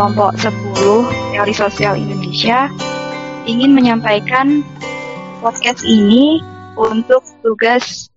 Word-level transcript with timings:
kelompok 0.00 0.32
10 0.32 1.36
Teori 1.36 1.52
Sosial 1.52 2.00
Indonesia 2.00 2.72
ingin 3.44 3.76
menyampaikan 3.76 4.64
podcast 5.44 5.84
ini 5.84 6.40
untuk 6.72 7.20
tugas 7.44 8.08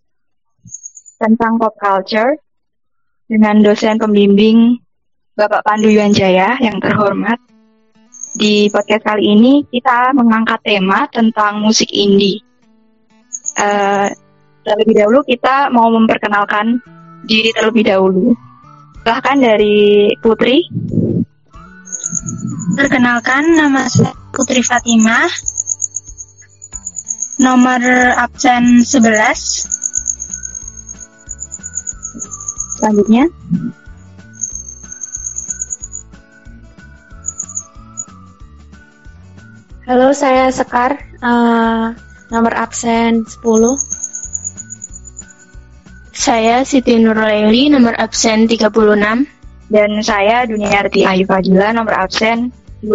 tentang 1.19 1.59
pop 1.59 1.75
culture 1.75 2.39
dengan 3.27 3.59
dosen 3.59 3.99
pembimbing 3.99 4.79
Bapak 5.35 5.67
Pandu 5.67 5.91
Yuanjaya 5.91 6.55
yang 6.63 6.79
terhormat. 6.79 7.35
Di 8.39 8.71
podcast 8.71 9.03
kali 9.03 9.35
ini 9.35 9.67
kita 9.67 10.15
mengangkat 10.15 10.63
tema 10.63 11.11
tentang 11.11 11.59
musik 11.59 11.91
indie. 11.91 12.39
Uh, 13.59 14.07
terlebih 14.63 15.03
dahulu 15.03 15.19
kita 15.27 15.67
mau 15.67 15.91
memperkenalkan 15.91 16.79
diri 17.27 17.51
terlebih 17.51 17.91
dahulu. 17.91 18.31
Bahkan 19.03 19.35
dari 19.43 20.07
Putri. 20.23 20.63
Perkenalkan 22.73 23.57
nama 23.57 23.89
saya 23.89 24.13
Putri 24.33 24.61
Fatimah. 24.61 25.29
Nomor 27.41 27.81
absen 28.17 28.85
11. 28.85 29.03
Selanjutnya. 32.77 33.25
Halo, 39.83 40.15
saya 40.15 40.47
Sekar. 40.53 40.95
Uh, 41.19 41.91
nomor 42.29 42.53
absen 42.55 43.25
10. 43.25 43.41
Saya 46.13 46.63
Siti 46.63 46.95
Nurlaili, 47.01 47.67
nomor 47.67 47.97
absen 47.99 48.47
36. 48.47 49.42
Dan 49.73 50.05
saya 50.05 50.45
Duniarti 50.45 51.01
Ayu 51.01 51.25
Fadila, 51.25 51.73
nomor 51.73 51.97
absen 51.97 52.53
2. 52.85 52.93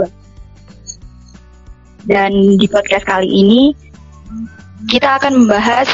Dan 2.06 2.54
di 2.54 2.70
podcast 2.70 3.02
kali 3.02 3.26
ini, 3.26 3.74
kita 4.86 5.18
akan 5.18 5.42
membahas 5.42 5.90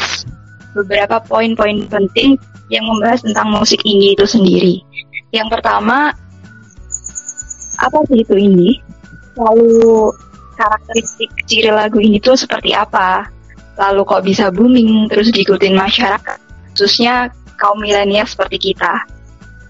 beberapa 0.77 1.17
poin-poin 1.25 1.89
penting 1.89 2.37
yang 2.69 2.85
membahas 2.85 3.25
tentang 3.25 3.49
musik 3.49 3.81
indie 3.81 4.13
itu 4.13 4.29
sendiri. 4.29 4.85
Yang 5.33 5.57
pertama, 5.57 6.13
apa 7.81 7.97
sih 8.05 8.21
itu 8.21 8.37
indie? 8.37 8.77
Lalu 9.41 10.13
karakteristik 10.53 11.33
ciri 11.49 11.73
lagu 11.73 11.97
ini 11.97 12.21
tuh 12.21 12.37
seperti 12.37 12.77
apa? 12.77 13.25
Lalu 13.81 14.05
kok 14.05 14.21
bisa 14.21 14.53
booming 14.53 15.09
terus 15.09 15.33
diikutin 15.33 15.73
masyarakat, 15.73 16.37
khususnya 16.77 17.33
kaum 17.57 17.81
milenial 17.81 18.29
seperti 18.29 18.69
kita. 18.69 19.14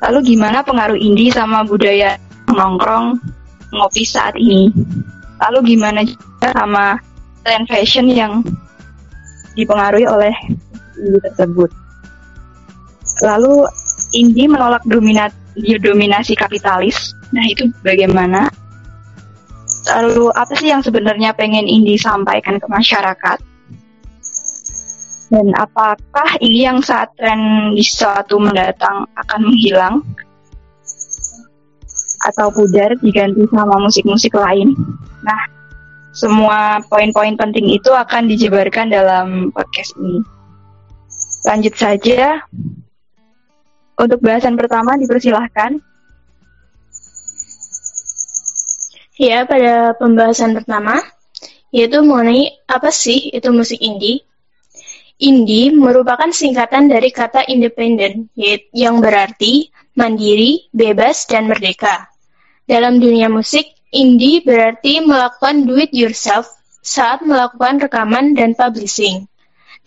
Lalu 0.03 0.35
gimana 0.35 0.59
pengaruh 0.65 0.99
indie 0.99 1.31
sama 1.31 1.63
budaya 1.63 2.19
nongkrong 2.51 3.15
ngopi 3.71 4.03
saat 4.03 4.35
ini? 4.35 4.71
Lalu 5.39 5.75
gimana 5.75 6.03
juga 6.03 6.52
sama 6.52 6.99
tren 7.43 7.63
fashion 7.67 8.07
yang 8.11 8.43
dipengaruhi 9.55 10.07
oleh 10.07 10.35
indie 10.99 11.21
tersebut? 11.31 11.71
Lalu 13.23 13.64
indie 14.11 14.52
menolak 14.52 14.83
dominat, 14.83 15.31
dominasi 15.55 16.36
kapitalis. 16.36 17.15
Nah 17.31 17.45
itu 17.47 17.71
bagaimana? 17.83 18.52
Lalu 19.86 20.33
apa 20.33 20.53
sih 20.58 20.73
yang 20.73 20.81
sebenarnya 20.81 21.31
pengen 21.37 21.70
indie 21.70 21.95
sampaikan 21.95 22.58
ke 22.59 22.67
masyarakat? 22.67 23.37
Dan 25.25 25.58
apakah 25.58 26.37
ini 26.41 26.69
yang 26.69 26.86
saat 26.86 27.09
tren 27.17 27.73
di 27.73 27.81
suatu 27.81 28.37
mendatang 28.37 29.09
akan 29.17 29.39
menghilang? 29.41 29.95
Atau 32.25 32.49
pudar 32.53 32.97
diganti 33.02 33.45
sama 33.49 33.77
musik-musik 33.81 34.33
lain? 34.37 34.73
Nah, 35.25 35.41
semua 36.14 36.80
poin-poin 36.87 37.35
penting 37.35 37.73
itu 37.73 37.89
akan 37.91 38.30
dijebarkan 38.30 38.87
dalam 38.93 39.49
podcast 39.53 39.93
ini. 39.97 40.21
Lanjut 41.45 41.75
saja, 41.77 42.41
untuk 43.95 44.19
bahasan 44.19 44.59
pertama 44.59 44.99
dipersilahkan. 44.99 45.80
Ya, 49.15 49.47
pada 49.47 49.95
pembahasan 49.95 50.52
pertama, 50.59 50.99
yaitu 51.71 52.03
mengenai 52.03 52.52
apa 52.67 52.91
sih 52.91 53.31
itu 53.31 53.47
musik 53.55 53.80
indie. 53.80 54.27
Indie 55.15 55.71
merupakan 55.71 56.27
singkatan 56.27 56.92
dari 56.92 57.08
kata 57.08 57.48
independen, 57.48 58.27
yang 58.76 58.99
berarti 58.99 59.71
mandiri, 59.95 60.67
bebas, 60.76 61.23
dan 61.31 61.48
merdeka. 61.48 62.11
Dalam 62.67 62.99
dunia 62.99 63.31
musik, 63.31 63.64
indie 63.95 64.43
berarti 64.43 64.99
melakukan 64.99 65.64
do 65.64 65.80
it 65.80 65.95
yourself 65.95 66.52
saat 66.83 67.23
melakukan 67.23 67.80
rekaman 67.80 68.36
dan 68.36 68.59
publishing. 68.59 69.31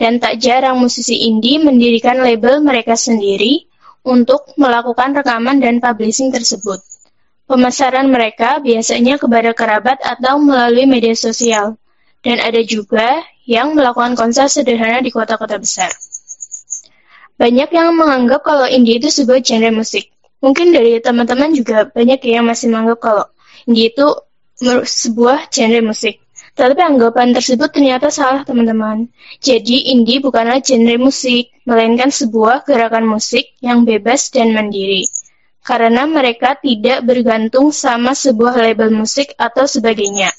Dan 0.00 0.16
tak 0.16 0.40
jarang 0.40 0.80
musisi 0.80 1.28
indie 1.28 1.60
mendirikan 1.60 2.24
label 2.24 2.64
mereka 2.64 2.96
sendiri 2.96 3.68
untuk 4.08 4.48
melakukan 4.56 5.12
rekaman 5.12 5.60
dan 5.60 5.84
publishing 5.84 6.32
tersebut. 6.32 6.80
Pemasaran 7.44 8.08
mereka 8.08 8.64
biasanya 8.64 9.20
kepada 9.20 9.52
kerabat 9.52 10.00
atau 10.00 10.40
melalui 10.40 10.88
media 10.88 11.12
sosial, 11.12 11.76
dan 12.24 12.40
ada 12.40 12.64
juga 12.64 13.20
yang 13.48 13.72
melakukan 13.72 14.12
konser 14.12 14.52
sederhana 14.52 15.00
di 15.00 15.08
kota-kota 15.08 15.56
besar. 15.56 15.88
Banyak 17.40 17.72
yang 17.72 17.96
menganggap 17.96 18.44
kalau 18.44 18.68
indie 18.68 19.00
itu 19.00 19.08
sebuah 19.08 19.40
genre 19.40 19.72
musik. 19.72 20.12
Mungkin 20.44 20.76
dari 20.76 21.00
teman-teman 21.00 21.56
juga 21.56 21.88
banyak 21.88 22.20
yang 22.28 22.44
masih 22.44 22.68
menganggap 22.68 22.98
kalau 23.00 23.24
indie 23.64 23.88
itu 23.88 24.04
sebuah 24.84 25.48
genre 25.48 25.80
musik. 25.80 26.20
Tetapi 26.58 26.82
anggapan 26.82 27.30
tersebut 27.30 27.70
ternyata 27.70 28.10
salah, 28.10 28.42
teman-teman. 28.42 29.06
Jadi, 29.38 29.94
indie 29.94 30.18
bukanlah 30.18 30.58
genre 30.58 30.98
musik, 30.98 31.54
melainkan 31.62 32.10
sebuah 32.10 32.66
gerakan 32.66 33.06
musik 33.06 33.54
yang 33.62 33.86
bebas 33.86 34.34
dan 34.34 34.50
mandiri. 34.50 35.06
Karena 35.62 36.02
mereka 36.10 36.58
tidak 36.58 37.06
bergantung 37.06 37.70
sama 37.70 38.10
sebuah 38.10 38.58
label 38.58 38.90
musik 38.90 39.38
atau 39.38 39.70
sebagainya. 39.70 40.34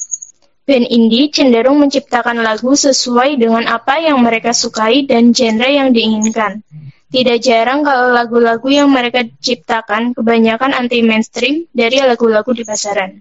Band 0.69 0.85
indie 0.85 1.33
cenderung 1.33 1.81
menciptakan 1.81 2.45
lagu 2.45 2.77
sesuai 2.77 3.41
dengan 3.41 3.65
apa 3.65 3.97
yang 3.97 4.21
mereka 4.21 4.53
sukai 4.53 5.09
dan 5.09 5.33
genre 5.33 5.65
yang 5.65 5.89
diinginkan. 5.89 6.61
Tidak 7.09 7.41
jarang 7.41 7.81
kalau 7.81 8.13
lagu-lagu 8.13 8.69
yang 8.69 8.93
mereka 8.93 9.25
ciptakan 9.41 10.13
kebanyakan 10.13 10.77
anti-mainstream 10.77 11.65
dari 11.73 11.97
lagu-lagu 12.05 12.53
di 12.53 12.61
pasaran. 12.61 13.17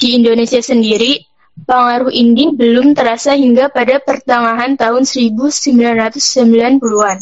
Di 0.00 0.16
Indonesia 0.16 0.64
sendiri, 0.64 1.20
Pengaruh 1.54 2.10
indie 2.10 2.50
belum 2.50 2.98
terasa 2.98 3.38
hingga 3.38 3.70
pada 3.70 4.02
pertengahan 4.02 4.74
tahun 4.74 5.06
1990-an. 5.06 7.18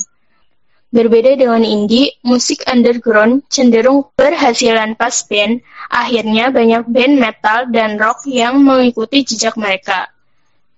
Berbeda 0.93 1.41
dengan 1.41 1.65
indie, 1.65 2.21
musik 2.21 2.69
underground 2.69 3.49
cenderung 3.49 4.13
berhasilan 4.13 4.93
pas 4.93 5.25
band, 5.25 5.65
akhirnya 5.89 6.53
banyak 6.53 6.85
band 6.85 7.15
metal 7.17 7.73
dan 7.73 7.97
rock 7.97 8.29
yang 8.29 8.61
mengikuti 8.61 9.25
jejak 9.25 9.57
mereka. 9.57 10.12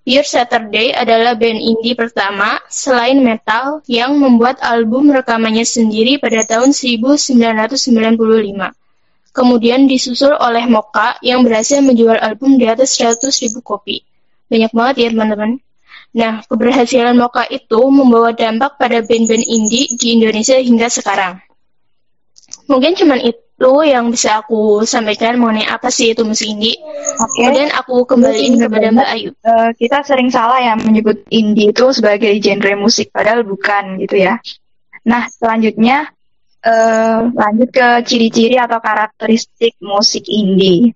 Pure 0.07 0.23
Saturday 0.23 0.95
adalah 0.95 1.35
band 1.35 1.59
indie 1.59 1.99
pertama 1.99 2.63
selain 2.71 3.19
metal 3.27 3.83
yang 3.91 4.15
membuat 4.15 4.63
album 4.63 5.11
rekamannya 5.11 5.67
sendiri 5.67 6.23
pada 6.23 6.47
tahun 6.47 6.71
1995 6.71 8.15
kemudian 9.35 9.91
disusul 9.91 10.31
oleh 10.39 10.65
Moka 10.71 11.19
yang 11.21 11.43
berhasil 11.43 11.83
menjual 11.83 12.17
album 12.23 12.55
di 12.57 12.71
atas 12.71 12.95
100 12.95 13.35
ribu 13.43 13.61
kopi. 13.61 14.07
Banyak 14.47 14.71
banget 14.71 14.95
ya 15.03 15.09
teman-teman. 15.11 15.59
Nah, 16.15 16.47
keberhasilan 16.47 17.19
Moka 17.19 17.43
itu 17.51 17.81
membawa 17.91 18.31
dampak 18.31 18.79
pada 18.79 19.03
band-band 19.03 19.43
indie 19.43 19.91
di 19.99 20.15
Indonesia 20.15 20.55
hingga 20.55 20.87
sekarang. 20.87 21.43
Mungkin 22.71 22.95
cuman 22.95 23.19
itu 23.19 23.73
yang 23.83 24.15
bisa 24.15 24.39
aku 24.43 24.87
sampaikan 24.87 25.43
mengenai 25.43 25.67
apa 25.67 25.91
sih 25.91 26.15
itu 26.15 26.23
musik 26.23 26.47
indie. 26.47 26.79
Okay. 26.79 27.51
Kemudian 27.51 27.71
aku 27.75 28.07
kembaliin 28.07 28.63
kepada 28.63 28.95
Mbak 28.95 29.09
Ayu. 29.11 29.31
Uh, 29.43 29.71
kita 29.75 30.07
sering 30.07 30.31
salah 30.31 30.63
ya 30.63 30.79
menyebut 30.79 31.27
indie 31.35 31.75
itu 31.75 31.91
sebagai 31.91 32.31
genre 32.39 32.73
musik, 32.79 33.11
padahal 33.11 33.43
bukan 33.43 33.99
gitu 33.99 34.15
ya. 34.23 34.39
Nah, 35.03 35.27
selanjutnya 35.35 36.15
uh, 36.63 37.27
lanjut 37.35 37.75
ke 37.75 37.87
ciri-ciri 38.07 38.57
atau 38.57 38.79
karakteristik 38.79 39.75
musik 39.83 40.31
indie. 40.31 40.95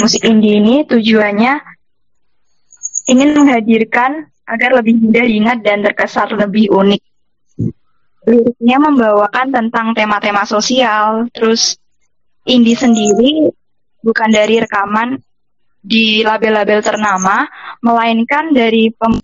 Musik 0.00 0.24
indie 0.24 0.58
ini 0.58 0.88
tujuannya 0.88 1.60
ingin 3.12 3.30
menghadirkan 3.36 4.32
agar 4.48 4.80
lebih 4.80 4.98
mudah 4.98 5.22
diingat 5.22 5.58
dan 5.62 5.84
terkesan 5.84 6.34
lebih 6.40 6.72
unik 6.72 7.02
liriknya 8.28 8.76
membawakan 8.76 9.48
tentang 9.48 9.96
tema-tema 9.96 10.44
sosial, 10.44 11.28
terus 11.32 11.80
indie 12.44 12.76
sendiri 12.76 13.48
bukan 14.04 14.28
dari 14.28 14.60
rekaman 14.60 15.20
di 15.80 16.20
label-label 16.20 16.84
ternama, 16.84 17.48
melainkan 17.80 18.52
dari 18.52 18.92
pem 18.92 19.20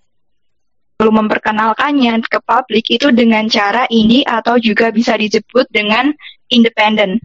belum 0.96 1.28
memperkenalkannya 1.28 2.24
ke 2.24 2.40
publik 2.40 2.88
itu 2.88 3.12
dengan 3.12 3.44
cara 3.52 3.84
indie 3.92 4.24
atau 4.24 4.56
juga 4.56 4.88
bisa 4.88 5.12
disebut 5.12 5.68
dengan 5.68 6.08
independen. 6.48 7.20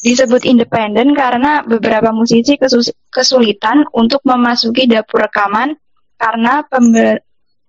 Disebut 0.00 0.48
independen 0.48 1.12
karena 1.12 1.60
beberapa 1.60 2.08
musisi 2.08 2.56
kesulitan 3.12 3.84
untuk 3.92 4.24
memasuki 4.24 4.88
dapur 4.88 5.28
rekaman 5.28 5.76
karena 6.16 6.64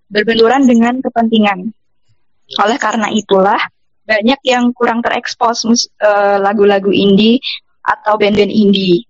berbenturan 0.08 0.64
dengan 0.64 1.04
kepentingan. 1.04 1.76
Oleh 2.64 2.80
karena 2.80 3.12
itulah, 3.12 3.60
banyak 4.08 4.40
yang 4.48 4.72
kurang 4.72 5.04
terekspos 5.04 5.68
uh, 5.68 6.40
lagu-lagu 6.40 6.92
indie 6.92 7.40
atau 7.84 8.16
band-band 8.16 8.52
indie. 8.52 9.08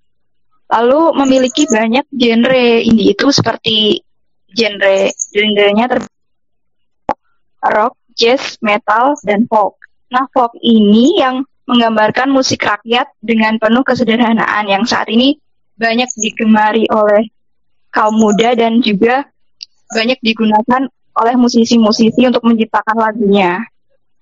Lalu 0.71 1.13
memiliki 1.21 1.69
banyak 1.69 2.09
genre 2.09 2.63
indie 2.81 3.13
itu 3.13 3.27
seperti 3.29 4.01
genre 4.49 5.13
genrenya 5.29 5.85
ter 5.93 5.99
rock, 7.61 7.93
jazz, 8.17 8.57
metal, 8.65 9.13
dan 9.21 9.45
folk. 9.45 9.77
Nah, 10.09 10.25
folk 10.33 10.57
ini 10.61 11.21
yang 11.21 11.45
menggambarkan 11.69 12.29
musik 12.33 12.65
rakyat 12.65 13.09
dengan 13.21 13.57
penuh 13.61 13.85
kesederhanaan 13.85 14.65
yang 14.67 14.83
saat 14.85 15.07
ini 15.09 15.37
banyak 15.77 16.09
digemari 16.17 16.85
oleh 16.89 17.29
kaum 17.89 18.15
muda 18.17 18.53
dan 18.53 18.79
juga 18.79 19.27
banyak 19.91 20.19
digunakan 20.23 20.87
oleh 21.11 21.35
musisi-musisi 21.35 22.23
untuk 22.23 22.47
menciptakan 22.47 22.97
lagunya. 22.97 23.59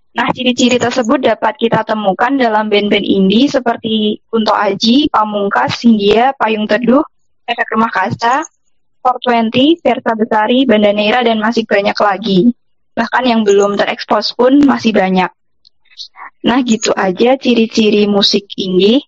Nah, 0.10 0.26
ciri-ciri 0.34 0.82
tersebut 0.82 1.22
dapat 1.22 1.54
kita 1.62 1.86
temukan 1.86 2.34
dalam 2.34 2.66
band-band 2.66 3.06
indie 3.06 3.46
seperti 3.46 4.26
Kunto 4.26 4.58
Aji, 4.58 5.06
Pamungkas, 5.14 5.86
Hindia, 5.86 6.34
Payung 6.34 6.66
Teduh, 6.66 7.06
Efek 7.46 7.70
Rumah 7.78 7.94
Kaca, 7.94 8.42
420, 9.06 9.80
Versa 9.80 10.12
Besari, 10.18 10.66
Bandanera, 10.66 11.22
dan 11.22 11.38
masih 11.38 11.64
banyak 11.70 11.96
lagi. 11.96 12.40
Bahkan 12.98 13.24
yang 13.24 13.42
belum 13.46 13.78
terekspos 13.78 14.34
pun 14.34 14.60
masih 14.66 14.92
banyak. 14.98 15.30
Nah, 16.40 16.64
gitu 16.64 16.96
aja 16.96 17.36
ciri-ciri 17.36 18.08
musik 18.08 18.48
indie. 18.56 19.04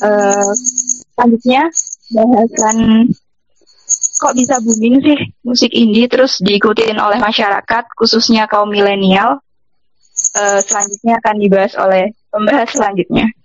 Uh, 0.00 0.52
selanjutnya, 1.16 1.68
bahasan 2.12 2.76
kok 4.16 4.32
bisa 4.32 4.56
booming 4.64 4.96
sih 5.04 5.18
musik 5.44 5.72
indie 5.76 6.08
terus 6.08 6.40
diikutin 6.40 6.96
oleh 6.96 7.20
masyarakat 7.20 7.84
khususnya 7.92 8.48
kaum 8.48 8.72
milenial. 8.72 9.44
Uh, 10.32 10.60
selanjutnya 10.64 11.20
akan 11.20 11.36
dibahas 11.36 11.72
oleh 11.76 12.16
pembahas 12.32 12.68
selanjutnya. 12.72 13.35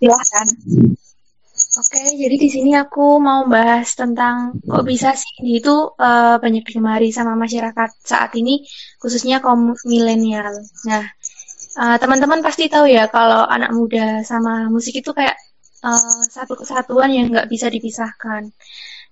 Silahkan. 0.00 0.46
Oke, 1.70 2.02
jadi 2.16 2.36
di 2.40 2.48
sini 2.48 2.72
aku 2.72 3.20
mau 3.20 3.44
bahas 3.44 3.92
tentang 3.92 4.56
kok 4.64 4.82
bisa 4.88 5.12
sih 5.12 5.44
ini 5.44 5.60
itu 5.60 5.92
uh, 5.92 6.40
banyak 6.40 6.64
digemari 6.64 7.12
sama 7.12 7.36
masyarakat 7.36 7.90
saat 8.00 8.32
ini, 8.34 8.64
khususnya 8.96 9.44
kaum 9.44 9.76
milenial. 9.84 10.50
Nah, 10.88 11.04
uh, 11.78 11.96
teman-teman 12.00 12.40
pasti 12.40 12.66
tahu 12.72 12.88
ya 12.88 13.06
kalau 13.12 13.44
anak 13.44 13.70
muda 13.76 14.24
sama 14.24 14.72
musik 14.72 15.04
itu 15.04 15.12
kayak 15.12 15.36
uh, 15.84 16.20
satu 16.32 16.56
kesatuan 16.56 17.12
yang 17.12 17.28
nggak 17.28 17.46
bisa 17.52 17.68
dipisahkan. 17.68 18.50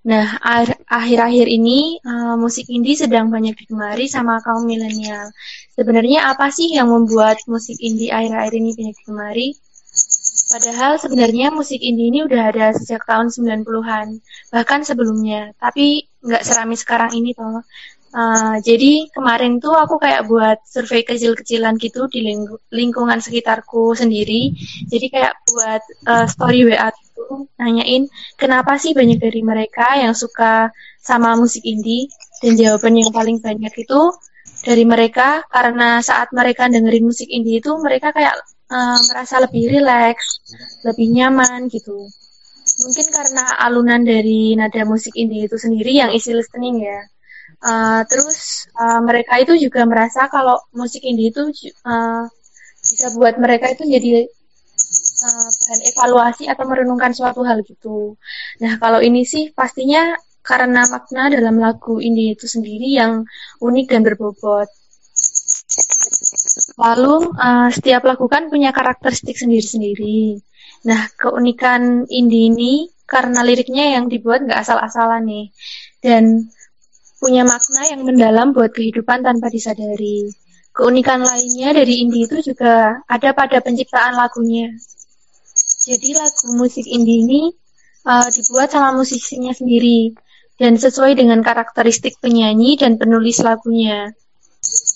Nah, 0.09 0.41
akhir-akhir 0.89 1.47
ini 1.53 2.01
uh, 2.01 2.35
musik 2.41 2.65
indie 2.73 2.97
sedang 2.97 3.29
banyak 3.29 3.55
digemari 3.61 4.09
sama 4.09 4.41
kaum 4.41 4.65
milenial. 4.65 5.31
Sebenarnya 5.77 6.33
apa 6.33 6.49
sih 6.49 6.73
yang 6.75 6.89
membuat 6.89 7.45
musik 7.45 7.77
indie 7.77 8.09
akhir-akhir 8.09 8.57
ini 8.57 8.71
banyak 8.73 8.97
digemari? 9.05 9.49
Padahal 10.49 10.97
sebenarnya 10.97 11.53
musik 11.53 11.77
indie 11.85 12.09
ini 12.09 12.25
udah 12.25 12.43
ada 12.49 12.67
sejak 12.73 13.05
tahun 13.05 13.29
90-an, 13.29 14.07
bahkan 14.49 14.81
sebelumnya. 14.81 15.53
Tapi 15.61 16.09
nggak 16.25 16.43
serami 16.45 16.75
sekarang 16.75 17.13
ini 17.13 17.37
toh. 17.37 17.61
Uh, 18.09 18.57
jadi 18.65 19.05
kemarin 19.13 19.61
tuh 19.61 19.77
aku 19.77 20.01
kayak 20.01 20.25
buat 20.25 20.65
survei 20.65 21.05
kecil-kecilan 21.05 21.77
gitu 21.77 22.09
di 22.09 22.25
ling 22.25 22.49
lingkungan 22.73 23.21
sekitarku 23.21 23.93
sendiri. 23.93 24.57
Jadi 24.89 25.07
kayak 25.13 25.37
buat 25.53 25.83
uh, 26.09 26.25
story 26.25 26.65
WA 26.65 26.89
itu 26.89 27.45
nanyain 27.61 28.09
kenapa 28.41 28.81
sih 28.81 28.97
banyak 28.97 29.21
dari 29.21 29.45
mereka 29.45 30.01
yang 30.01 30.17
suka 30.17 30.73
sama 31.05 31.37
musik 31.37 31.61
indie 31.69 32.09
dan 32.41 32.57
jawaban 32.57 32.97
yang 32.97 33.13
paling 33.13 33.45
banyak 33.45 33.75
itu 33.77 34.01
dari 34.65 34.89
mereka 34.89 35.45
karena 35.53 36.01
saat 36.01 36.33
mereka 36.33 36.67
dengerin 36.73 37.05
musik 37.05 37.29
indie 37.29 37.61
itu 37.61 37.77
mereka 37.77 38.17
kayak 38.17 38.41
uh, 38.73 38.99
merasa 39.11 39.41
lebih 39.43 39.69
rileks, 39.73 40.45
lebih 40.85 41.07
nyaman 41.13 41.69
gitu. 41.73 42.09
Mungkin 42.79 43.07
karena 43.11 43.45
alunan 43.65 44.05
dari 44.05 44.55
nada 44.55 44.85
musik 44.85 45.17
indie 45.17 45.49
itu 45.49 45.57
sendiri 45.57 45.93
yang 45.99 46.11
isi 46.13 46.37
listening 46.37 46.85
ya. 46.85 47.01
Uh, 47.59 48.07
terus 48.07 48.71
uh, 48.79 49.03
mereka 49.03 49.41
itu 49.41 49.57
juga 49.59 49.83
merasa 49.83 50.31
kalau 50.31 50.61
musik 50.77 51.03
indie 51.03 51.33
itu 51.35 51.49
uh, 51.89 52.29
bisa 52.85 53.07
buat 53.19 53.35
mereka 53.41 53.73
itu 53.75 53.83
jadi 53.89 54.29
uh, 55.27 55.49
bahan 55.49 55.81
evaluasi 55.91 56.45
atau 56.47 56.65
merenungkan 56.69 57.11
suatu 57.17 57.43
hal 57.43 57.65
gitu. 57.67 58.15
Nah 58.63 58.79
kalau 58.79 59.03
ini 59.03 59.27
sih 59.27 59.51
pastinya 59.51 60.15
karena 60.45 60.87
makna 60.89 61.29
dalam 61.29 61.61
lagu 61.61 62.01
indie 62.01 62.33
itu 62.33 62.47
sendiri 62.49 62.95
yang 62.95 63.27
unik 63.61 63.87
dan 63.91 64.01
berbobot. 64.07 64.69
Lalu 66.79 67.35
uh, 67.35 67.69
setiap 67.75 68.07
lagu 68.07 68.31
kan 68.31 68.47
punya 68.47 68.71
karakteristik 68.71 69.35
sendiri-sendiri. 69.35 70.39
Nah, 70.87 71.11
keunikan 71.19 72.07
indie 72.07 72.55
ini 72.55 72.87
karena 73.03 73.43
liriknya 73.43 73.99
yang 73.99 74.07
dibuat 74.07 74.47
nggak 74.47 74.63
asal-asalan 74.63 75.27
nih. 75.27 75.47
Dan 75.99 76.47
punya 77.19 77.43
makna 77.43 77.83
yang 77.91 78.07
mendalam 78.07 78.55
buat 78.55 78.71
kehidupan 78.71 79.27
tanpa 79.27 79.51
disadari. 79.51 80.31
Keunikan 80.71 81.27
lainnya 81.27 81.75
dari 81.75 82.07
indie 82.07 82.31
itu 82.31 82.55
juga 82.55 83.03
ada 83.11 83.35
pada 83.35 83.59
penciptaan 83.59 84.15
lagunya. 84.15 84.71
Jadi 85.83 86.15
lagu 86.15 86.55
musik 86.55 86.87
indie 86.87 87.27
ini 87.27 87.43
uh, 88.07 88.31
dibuat 88.31 88.71
sama 88.71 88.95
musisinya 88.95 89.51
sendiri 89.51 90.15
dan 90.55 90.79
sesuai 90.79 91.19
dengan 91.19 91.43
karakteristik 91.43 92.23
penyanyi 92.23 92.79
dan 92.79 92.95
penulis 93.03 93.43
lagunya. 93.43 94.15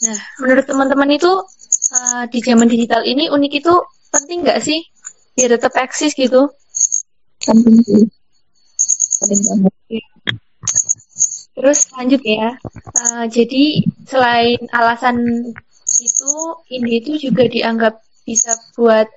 Nah, 0.06 0.18
menurut 0.38 0.66
teman-teman 0.66 1.10
itu 1.18 1.32
uh, 1.92 2.24
di 2.32 2.40
zaman 2.40 2.66
digital 2.66 3.04
ini 3.04 3.28
unik 3.28 3.52
itu 3.60 3.74
penting 4.08 4.42
nggak 4.44 4.60
sih 4.64 4.80
biar 5.36 5.56
tetap 5.56 5.72
eksis 5.76 6.16
gitu? 6.16 6.48
Penting 7.44 7.76
sih. 7.84 8.04
Penting 9.20 9.40
banget. 9.44 9.74
Terus 11.52 11.78
lanjut 11.92 12.22
ya. 12.24 12.56
Uh, 12.96 13.24
jadi 13.28 13.84
selain 14.08 14.60
alasan 14.72 15.16
itu, 16.00 16.34
ini 16.72 16.90
itu 17.04 17.28
juga 17.28 17.44
dianggap 17.44 18.00
bisa 18.24 18.56
buat 18.76 19.08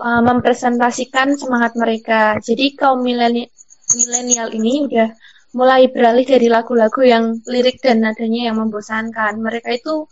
uh, 0.00 0.22
mempresentasikan 0.24 1.36
semangat 1.36 1.76
mereka. 1.76 2.40
Jadi 2.40 2.72
kaum 2.78 3.04
milenial 3.04 4.48
ini 4.56 4.88
udah 4.88 5.08
mulai 5.54 5.86
beralih 5.86 6.26
dari 6.26 6.50
lagu-lagu 6.50 7.00
yang 7.04 7.38
lirik 7.46 7.78
dan 7.84 8.02
nadanya 8.02 8.50
yang 8.50 8.56
membosankan. 8.58 9.38
Mereka 9.38 9.76
itu 9.76 10.08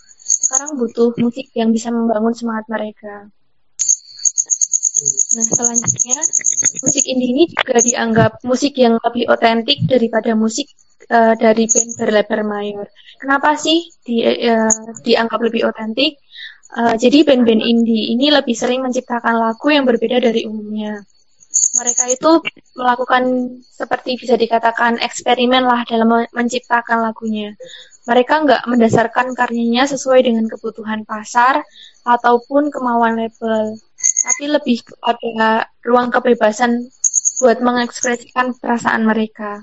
sekarang 0.52 0.76
butuh 0.76 1.16
musik 1.16 1.48
yang 1.56 1.72
bisa 1.72 1.88
membangun 1.88 2.36
semangat 2.36 2.68
mereka. 2.68 3.32
Nah, 5.32 5.44
selanjutnya, 5.48 6.20
musik 6.84 7.04
indie 7.08 7.32
ini 7.32 7.42
juga 7.48 7.80
dianggap 7.80 8.44
musik 8.44 8.76
yang 8.76 9.00
lebih 9.00 9.32
otentik 9.32 9.80
daripada 9.88 10.36
musik 10.36 10.68
uh, 11.08 11.32
dari 11.40 11.64
band 11.64 11.96
berlabel 11.96 12.44
mayor. 12.44 12.86
Kenapa 13.16 13.56
sih 13.56 13.88
di, 14.04 14.20
uh, 14.20 14.92
dianggap 15.00 15.40
lebih 15.40 15.72
otentik? 15.72 16.20
Uh, 16.76 17.00
jadi 17.00 17.24
band-band 17.24 17.64
indie 17.64 18.12
ini 18.12 18.28
lebih 18.28 18.52
sering 18.52 18.84
menciptakan 18.84 19.40
lagu 19.40 19.72
yang 19.72 19.88
berbeda 19.88 20.20
dari 20.20 20.44
umumnya. 20.44 21.00
Mereka 21.80 22.12
itu 22.12 22.44
melakukan 22.76 23.56
seperti 23.72 24.20
bisa 24.20 24.36
dikatakan 24.36 25.00
eksperimen 25.00 25.64
lah 25.64 25.88
dalam 25.88 26.28
menciptakan 26.28 27.08
lagunya 27.08 27.56
mereka 28.02 28.42
nggak 28.42 28.62
mendasarkan 28.66 29.34
karyanya 29.38 29.86
sesuai 29.86 30.26
dengan 30.26 30.50
kebutuhan 30.50 31.06
pasar 31.06 31.62
ataupun 32.02 32.74
kemauan 32.74 33.14
label, 33.14 33.78
tapi 33.98 34.44
lebih 34.50 34.82
ada 34.98 35.70
ruang 35.86 36.10
kebebasan 36.10 36.90
buat 37.38 37.62
mengekspresikan 37.62 38.58
perasaan 38.58 39.06
mereka. 39.06 39.62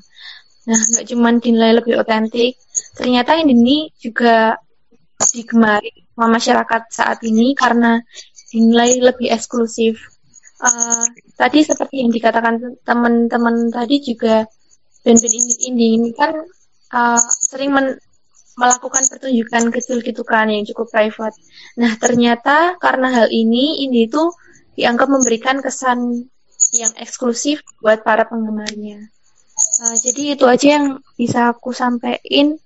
Nah, 0.67 0.79
nggak 0.79 1.05
cuma 1.12 1.36
dinilai 1.36 1.84
lebih 1.84 2.00
otentik, 2.00 2.55
ternyata 2.96 3.36
ini 3.39 3.91
juga 4.00 4.55
digemari 5.36 5.91
sama 6.15 6.39
masyarakat 6.39 6.81
saat 6.91 7.19
ini 7.27 7.51
karena 7.55 8.00
dinilai 8.51 9.00
lebih 9.03 9.31
eksklusif. 9.36 10.00
Uh, 10.60 11.08
tadi 11.39 11.63
seperti 11.63 12.03
yang 12.03 12.12
dikatakan 12.12 12.60
teman-teman 12.84 13.72
tadi 13.72 14.03
juga 14.03 14.43
band-band 15.08 15.63
indie 15.63 15.96
ini 15.96 16.12
kan 16.12 16.36
uh, 16.91 17.19
sering 17.48 17.72
men 17.72 17.96
melakukan 18.60 19.08
pertunjukan 19.08 19.72
kecil 19.72 20.04
gitu 20.04 20.28
kan 20.28 20.51
yang 20.51 20.68
cukup 20.68 20.92
private. 20.92 21.36
Nah 21.80 21.96
ternyata 21.96 22.75
karena 22.84 23.08
hal 23.16 23.28
ini 23.32 23.88
indie 23.88 24.12
itu 24.12 24.36
dianggap 24.75 25.08
memberikan 25.08 25.63
kesan 25.63 26.28
yang 26.75 26.92
eksklusif 27.00 27.63
buat 27.80 28.04
para 28.04 28.28
penggemarnya. 28.28 29.08
Uh, 29.80 29.96
jadi 30.04 30.36
itu 30.36 30.46
aja 30.48 30.68
yang 30.80 30.86
bisa 31.16 31.56
aku 31.56 31.72
sampaikan 31.72 32.60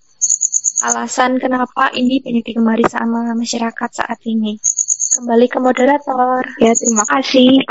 alasan 0.84 1.38
kenapa 1.40 1.94
ini 1.94 2.20
banyak 2.20 2.44
digemari 2.44 2.86
sama 2.90 3.32
masyarakat 3.38 3.90
saat 3.94 4.20
ini. 4.26 4.58
Kembali 5.14 5.46
ke 5.46 5.62
moderator. 5.62 6.42
Ya, 6.58 6.74
terima 6.74 7.06
kasih. 7.06 7.62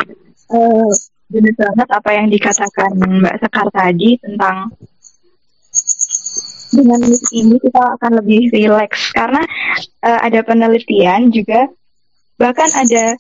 Uh, 0.46 0.90
benar 1.26 1.54
banget 1.58 1.88
apa 1.90 2.10
yang 2.12 2.26
dikatakan 2.30 2.92
Mbak 2.98 3.36
Sekar 3.40 3.66
tadi 3.72 4.20
tentang 4.20 4.70
dengan 6.72 6.98
musik 7.04 7.30
ini 7.36 7.56
kita 7.60 8.00
akan 8.00 8.10
lebih 8.24 8.48
rileks 8.48 9.12
karena 9.12 9.44
uh, 10.02 10.18
ada 10.24 10.40
penelitian 10.42 11.28
juga 11.28 11.68
bahkan 12.40 12.68
ada 12.72 13.14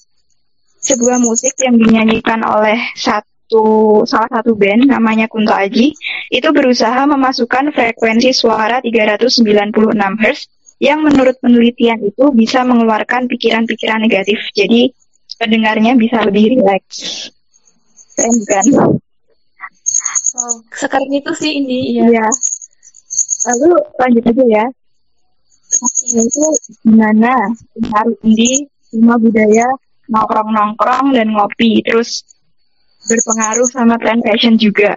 sebuah 0.82 1.22
musik 1.22 1.54
yang 1.62 1.78
dinyanyikan 1.78 2.42
oleh 2.42 2.80
satu 2.98 4.02
salah 4.08 4.40
satu 4.40 4.56
band 4.58 4.88
namanya 4.88 5.30
Kunto 5.30 5.54
Aji 5.54 5.94
itu 6.32 6.48
berusaha 6.50 7.06
memasukkan 7.06 7.70
frekuensi 7.70 8.32
suara 8.34 8.80
396 8.80 9.44
Hz 9.94 10.40
yang 10.82 11.06
menurut 11.06 11.38
penelitian 11.38 12.02
itu 12.02 12.34
bisa 12.34 12.66
mengeluarkan 12.66 13.30
pikiran-pikiran 13.30 14.02
negatif. 14.02 14.42
Jadi 14.50 14.90
pendengarnya 15.38 15.94
bisa 15.94 16.26
lebih 16.26 16.58
rileks. 16.58 17.30
Keren 18.18 18.34
kan? 18.50 18.66
Oh, 20.42 20.56
sekarang 20.74 21.12
itu 21.14 21.30
sih 21.38 21.62
ini 21.62 22.02
ya. 22.02 22.26
ya. 22.26 22.26
Lalu 23.42 23.74
lanjut 23.98 24.24
aja 24.30 24.44
ya. 24.46 24.64
Itu 26.14 26.44
gimana 26.86 27.50
pengaruh 27.74 28.18
ini 28.22 28.70
semua 28.86 29.18
budaya 29.18 29.66
nongkrong-nongkrong 30.06 31.16
dan 31.16 31.34
ngopi. 31.34 31.82
Terus 31.82 32.22
berpengaruh 33.10 33.66
sama 33.66 33.98
tren 33.98 34.22
fashion 34.22 34.54
juga. 34.62 34.94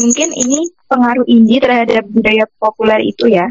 Mungkin 0.00 0.32
ini 0.32 0.79
pengaruh 0.90 1.24
indie 1.30 1.62
terhadap 1.62 2.02
budaya 2.10 2.50
populer 2.58 3.06
itu 3.06 3.30
ya. 3.30 3.46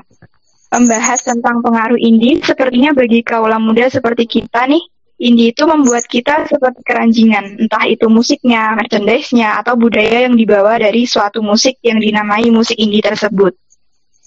Membahas 0.69 1.23
tentang 1.23 1.63
pengaruh 1.63 1.97
indie 1.97 2.43
sepertinya 2.43 2.91
bagi 2.91 3.23
kaula 3.23 3.57
muda 3.57 3.87
seperti 3.87 4.27
kita 4.27 4.67
nih 4.67 4.83
indie 5.19 5.51
itu 5.51 5.67
membuat 5.67 6.07
kita 6.07 6.47
seperti 6.47 6.79
keranjingan, 6.81 7.59
entah 7.59 7.83
itu 7.85 8.07
musiknya, 8.07 8.71
merchandise-nya, 8.79 9.59
atau 9.59 9.75
budaya 9.75 10.25
yang 10.25 10.39
dibawa 10.39 10.79
dari 10.79 11.03
suatu 11.03 11.43
musik 11.43 11.75
yang 11.83 11.99
dinamai 11.99 12.47
musik 12.49 12.79
indie 12.79 13.03
tersebut. 13.03 13.51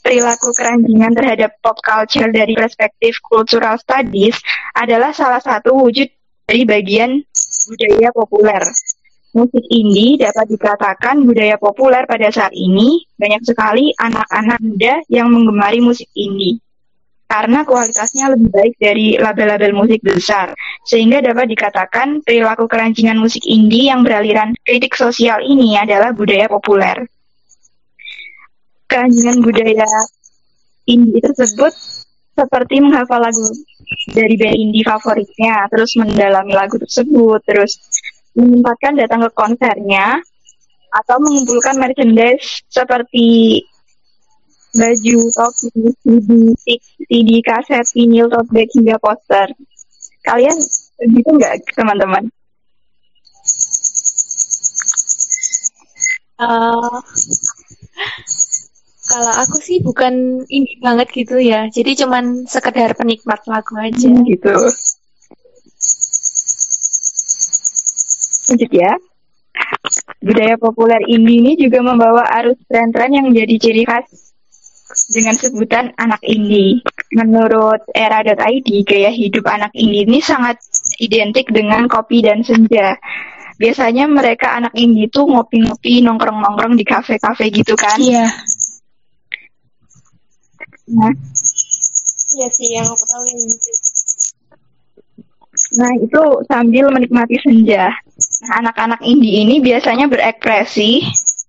Perilaku 0.05 0.53
keranjingan 0.53 1.17
terhadap 1.17 1.57
pop 1.65 1.81
culture 1.81 2.29
dari 2.29 2.53
perspektif 2.53 3.23
cultural 3.25 3.81
studies 3.81 4.37
adalah 4.77 5.15
salah 5.17 5.41
satu 5.41 5.73
wujud 5.73 6.11
dari 6.45 6.67
bagian 6.69 7.23
budaya 7.71 8.11
populer. 8.13 8.63
Musik 9.33 9.65
indie 9.73 10.21
dapat 10.21 10.45
dikatakan 10.45 11.25
budaya 11.25 11.57
populer 11.57 12.05
pada 12.05 12.29
saat 12.29 12.53
ini. 12.53 13.01
Banyak 13.17 13.43
sekali 13.49 13.97
anak-anak 13.97 14.61
muda 14.61 14.95
yang 15.09 15.33
menggemari 15.33 15.81
musik 15.81 16.09
indie 16.13 16.61
karena 17.33 17.65
kualitasnya 17.65 18.29
lebih 18.37 18.53
baik 18.53 18.75
dari 18.77 19.17
label-label 19.17 19.73
musik 19.73 20.05
besar, 20.05 20.53
sehingga 20.85 21.25
dapat 21.25 21.49
dikatakan 21.49 22.21
perilaku 22.21 22.69
keranjingan 22.69 23.17
musik 23.17 23.41
indie 23.49 23.89
yang 23.89 24.05
beraliran 24.05 24.53
kritik 24.61 24.93
sosial 24.93 25.41
ini 25.41 25.81
adalah 25.81 26.13
budaya 26.13 26.45
populer. 26.53 27.09
Keranjingan 28.85 29.41
budaya 29.41 29.89
indie 30.85 31.25
tersebut 31.25 31.73
seperti 32.37 32.85
menghafal 32.85 33.25
lagu 33.25 33.49
dari 34.13 34.37
band 34.37 34.53
indie 34.53 34.85
favoritnya, 34.85 35.73
terus 35.73 35.97
mendalami 35.97 36.53
lagu 36.53 36.77
tersebut, 36.77 37.41
terus 37.49 37.81
menyempatkan 38.37 38.97
datang 38.97 39.25
ke 39.27 39.31
konsernya, 39.33 40.21
atau 40.93 41.17
mengumpulkan 41.25 41.81
merchandise 41.81 42.61
seperti 42.69 43.61
baju, 44.73 45.19
topi, 45.33 45.69
CD, 46.01 46.31
CD, 47.09 47.31
kaset, 47.45 47.87
vinyl, 47.93 48.29
tote 48.29 48.49
bag, 48.53 48.69
hingga 48.73 48.97
poster. 49.01 49.49
Kalian 50.25 50.57
begitu 51.01 51.31
nggak 51.37 51.55
teman-teman? 51.77 52.25
Uh, 56.43 56.99
kalau 59.13 59.33
aku 59.45 59.57
sih 59.61 59.79
bukan 59.85 60.43
ini 60.49 60.81
banget 60.81 61.13
gitu 61.13 61.37
ya, 61.39 61.69
jadi 61.69 62.03
cuman 62.03 62.49
sekedar 62.49 62.97
penikmat 62.97 63.45
lagu 63.47 63.77
aja. 63.79 64.09
Hmm, 64.09 64.25
gitu. 64.27 64.57
Lanjut 68.51 68.73
ya. 68.73 68.93
Budaya 70.23 70.57
populer 70.57 71.03
indie 71.07 71.39
ini 71.43 71.53
juga 71.59 71.85
membawa 71.85 72.25
arus 72.41 72.59
tren-tren 72.67 73.13
yang 73.13 73.27
menjadi 73.29 73.55
ciri 73.59 73.85
khas 73.85 74.07
dengan 75.13 75.35
sebutan 75.37 75.93
anak 75.99 76.23
indie. 76.25 76.81
Menurut 77.13 77.85
era.id, 77.93 78.69
gaya 78.89 79.11
hidup 79.13 79.45
anak 79.51 79.73
indie 79.77 80.09
ini 80.09 80.19
sangat 80.25 80.59
identik 80.99 81.53
dengan 81.53 81.85
kopi 81.87 82.25
dan 82.25 82.41
senja. 82.41 82.97
Biasanya 83.61 84.09
mereka 84.09 84.59
anak 84.59 84.75
indie 84.75 85.07
itu 85.07 85.23
ngopi-ngopi, 85.23 86.03
nongkrong-nongkrong 86.03 86.75
di 86.75 86.85
kafe-kafe 86.89 87.53
gitu 87.53 87.77
kan? 87.77 88.01
Iya. 88.01 88.27
Nah. 90.93 91.15
Iya 92.33 92.49
sih, 92.49 92.69
yang 92.73 92.89
aku 92.89 93.05
tahu 93.05 93.25
yang 93.29 93.45
gitu. 93.45 93.71
Nah, 95.73 95.93
itu 95.97 96.23
sambil 96.49 96.93
menikmati 96.93 97.41
senja. 97.41 97.89
Nah, 98.45 98.53
anak-anak 98.61 99.01
indie 99.01 99.41
ini 99.41 99.65
biasanya 99.65 100.05
berekspresi 100.05 101.01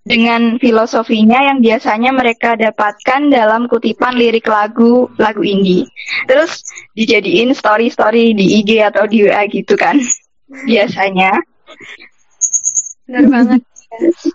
dengan 0.03 0.59
filosofinya 0.59 1.51
yang 1.51 1.63
biasanya 1.63 2.11
mereka 2.11 2.55
dapatkan 2.59 3.31
dalam 3.31 3.67
kutipan 3.67 4.15
lirik 4.15 4.47
lagu 4.47 5.11
lagu 5.19 5.43
indie. 5.43 5.87
Terus 6.27 6.63
dijadiin 6.95 7.55
story-story 7.55 8.35
di 8.35 8.63
IG 8.63 8.79
atau 8.83 9.07
di 9.07 9.27
WA 9.27 9.43
gitu 9.47 9.75
kan. 9.75 9.99
Biasanya. 10.69 11.39
Benar 13.07 13.25
banget. 13.27 13.61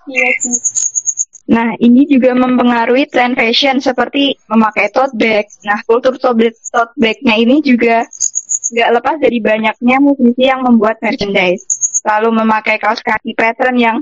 Iya 0.08 0.30
sih. 0.44 0.58
Nah, 1.48 1.72
ini 1.80 2.04
juga 2.04 2.36
mempengaruhi 2.36 3.08
tren 3.08 3.32
fashion 3.32 3.80
seperti 3.80 4.36
memakai 4.52 4.92
tote 4.92 5.16
bag. 5.16 5.48
Nah, 5.64 5.80
kultur 5.88 6.20
tote 6.20 6.52
bag-nya 7.00 7.40
ini 7.40 7.64
juga 7.64 8.04
nggak 8.68 8.90
lepas 9.00 9.16
dari 9.20 9.38
banyaknya 9.40 9.96
musisi 10.00 10.44
yang 10.48 10.62
membuat 10.64 11.00
merchandise. 11.00 11.64
Lalu 12.04 12.28
memakai 12.44 12.78
kaos 12.78 13.02
kaki 13.02 13.34
pattern 13.34 13.76
yang 13.80 13.96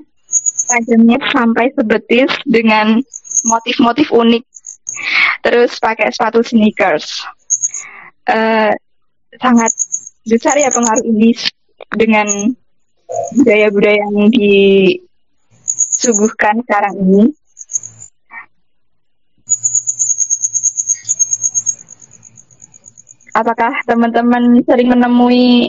tajamnya 0.67 1.19
sampai 1.31 1.71
sebetis 1.73 2.31
dengan 2.45 2.99
motif-motif 3.47 4.11
unik. 4.11 4.45
Terus 5.47 5.79
pakai 5.79 6.11
sepatu 6.11 6.43
sneakers. 6.43 7.23
Uh, 8.27 8.75
sangat 9.39 9.71
besar 10.27 10.59
ya 10.59 10.67
pengaruh 10.75 11.07
ini 11.07 11.31
dengan 11.95 12.27
budaya-budaya 13.39 14.03
yang 14.03 14.27
disuguhkan 15.95 16.67
sekarang 16.67 16.95
ini. 17.07 17.31
Apakah 23.37 23.85
teman-teman 23.85 24.65
sering 24.65 24.89
menemui 24.97 25.69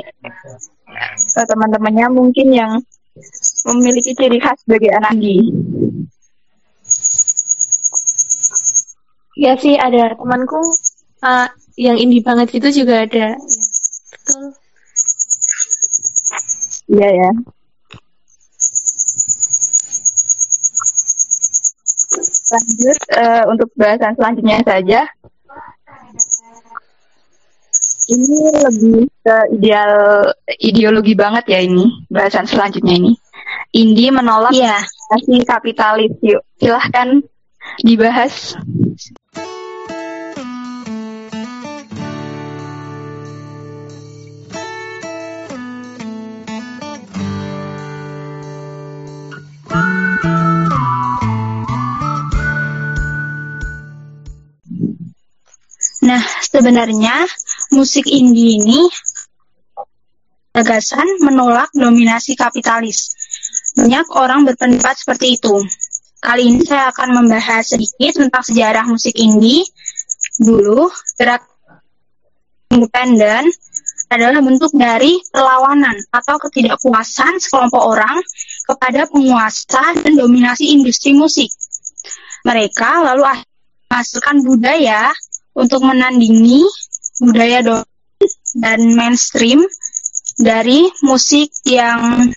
uh, 1.35 1.45
teman-temannya 1.51 2.07
mungkin 2.15 2.47
yang 2.55 2.71
memiliki 3.67 4.15
ciri 4.15 4.39
khas 4.39 4.63
sebagai 4.63 4.95
anak 4.95 5.19
indie. 5.19 5.51
Ya 9.35 9.53
sih 9.59 9.75
ada 9.75 10.15
temanku 10.15 10.63
uh, 11.21 11.47
yang 11.75 11.99
indie 11.99 12.23
banget 12.23 12.55
itu 12.55 12.81
juga 12.81 13.03
ada. 13.03 13.35
Ya, 13.35 13.37
betul. 14.15 14.45
Iya 16.87 17.09
ya. 17.11 17.31
Lanjut 22.47 22.99
uh, 23.11 23.43
untuk 23.51 23.69
bahasan 23.75 24.15
selanjutnya 24.15 24.63
saja. 24.63 25.03
Ini 28.07 28.39
lebih 28.63 29.03
ke 29.19 29.37
ideal 29.59 29.93
ideologi 30.55 31.13
banget 31.13 31.45
ya 31.51 31.59
ini 31.59 32.07
bahasan 32.07 32.47
selanjutnya 32.47 32.95
ini. 32.95 33.11
Indi 33.75 34.07
menolak 34.11 34.55
kasih 35.11 35.43
kapitalis. 35.43 36.15
Yuk, 36.23 36.43
silahkan 36.59 37.19
dibahas. 37.83 38.55
Nah, 56.07 56.23
sebenarnya 56.39 57.27
musik 57.73 58.07
indie 58.07 58.59
ini 58.61 58.81
gagasan 60.57 61.05
menolak 61.21 61.69
dominasi 61.77 62.33
kapitalis. 62.33 63.13
Banyak 63.77 64.09
orang 64.17 64.49
berpendapat 64.49 64.97
seperti 64.97 65.37
itu. 65.37 65.61
Kali 66.17 66.49
ini 66.49 66.65
saya 66.65 66.89
akan 66.89 67.21
membahas 67.21 67.77
sedikit 67.77 68.17
tentang 68.17 68.41
sejarah 68.41 68.89
musik 68.89 69.13
indie. 69.13 69.61
Dulu, 70.41 70.89
gerak 71.17 71.45
independen 72.73 73.53
adalah 74.07 74.39
bentuk 74.39 74.71
dari 74.73 75.19
perlawanan 75.29 75.93
atau 76.09 76.41
ketidakpuasan 76.41 77.37
sekelompok 77.37 77.83
orang 77.83 78.17
kepada 78.65 79.05
penguasa 79.11 79.93
dan 79.99 80.13
dominasi 80.15 80.73
industri 80.73 81.13
musik. 81.13 81.51
Mereka 82.47 83.03
lalu 83.03 83.27
menghasilkan 83.91 84.41
budaya 84.41 85.11
untuk 85.53 85.83
menandingi 85.83 86.63
budaya 87.21 87.59
dominan 87.65 87.97
dan 88.57 88.79
mainstream 88.97 89.61
dari 90.37 90.89
musik 91.05 91.53
yang 91.65 92.29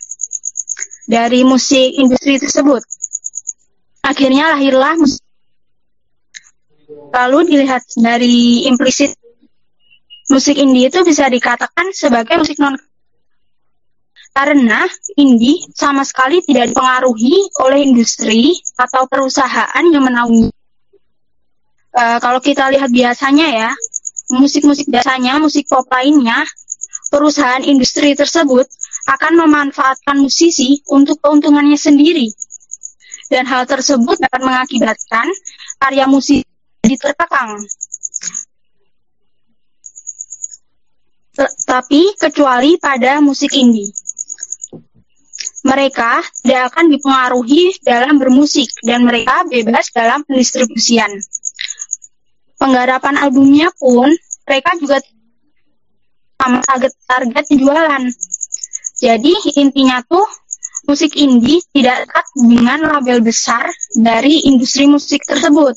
dari 1.08 1.42
musik 1.42 1.96
industri 1.96 2.40
tersebut. 2.40 2.80
Akhirnya 4.04 4.56
lahirlah 4.56 4.96
musik. 4.96 5.24
Lalu 7.10 7.38
dilihat 7.50 7.82
dari 7.98 8.66
implisit 8.70 9.14
musik 10.30 10.54
indie 10.54 10.86
itu 10.86 11.02
bisa 11.02 11.26
dikatakan 11.26 11.90
sebagai 11.90 12.38
musik 12.38 12.58
non 12.62 12.78
karena 14.30 14.86
indie 15.18 15.58
sama 15.74 16.06
sekali 16.06 16.38
tidak 16.46 16.70
dipengaruhi 16.70 17.50
oleh 17.66 17.82
industri 17.82 18.54
atau 18.78 19.10
perusahaan 19.10 19.82
yang 19.90 20.06
menaungi 20.06 20.54
uh, 21.94 22.18
kalau 22.22 22.38
kita 22.38 22.70
lihat 22.70 22.90
biasanya 22.90 23.46
ya, 23.50 23.70
musik-musik 24.30 24.86
biasanya, 24.86 25.42
musik 25.42 25.66
pop 25.66 25.84
lainnya, 25.90 26.46
perusahaan 27.10 27.60
industri 27.66 28.14
tersebut 28.14 28.70
akan 29.10 29.32
memanfaatkan 29.46 30.16
musisi 30.22 30.80
untuk 30.86 31.18
keuntungannya 31.18 31.76
sendiri. 31.76 32.30
Dan 33.30 33.46
hal 33.46 33.66
tersebut 33.66 34.18
dapat 34.18 34.42
mengakibatkan 34.42 35.26
karya 35.78 36.06
musik 36.06 36.46
diterkekang. 36.82 37.62
Tapi 41.66 42.18
kecuali 42.18 42.74
pada 42.76 43.22
musik 43.22 43.54
indie. 43.54 43.94
Mereka 45.60 46.24
tidak 46.40 46.72
akan 46.72 46.88
dipengaruhi 46.88 47.76
dalam 47.84 48.16
bermusik 48.16 48.72
dan 48.80 49.04
mereka 49.04 49.44
bebas 49.44 49.92
dalam 49.92 50.24
pendistribusian 50.24 51.20
penggarapan 52.60 53.16
albumnya 53.16 53.72
pun 53.80 54.12
mereka 54.44 54.76
juga 54.76 55.00
sama 56.36 56.60
target 56.60 56.92
target 57.08 57.44
jualan. 57.56 58.02
Jadi 59.00 59.32
intinya 59.56 60.04
tuh 60.04 60.28
musik 60.84 61.16
indie 61.16 61.64
tidak 61.72 62.04
dekat 62.04 62.26
dengan 62.36 62.78
label 62.84 63.24
besar 63.24 63.64
dari 63.96 64.44
industri 64.44 64.84
musik 64.84 65.24
tersebut. 65.24 65.72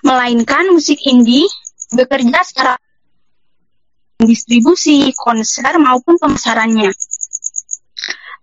Melainkan 0.00 0.72
musik 0.72 0.96
indie 1.04 1.44
bekerja 1.92 2.40
secara 2.40 2.74
distribusi, 4.16 5.12
konser 5.12 5.76
maupun 5.76 6.16
pemasarannya. 6.16 6.88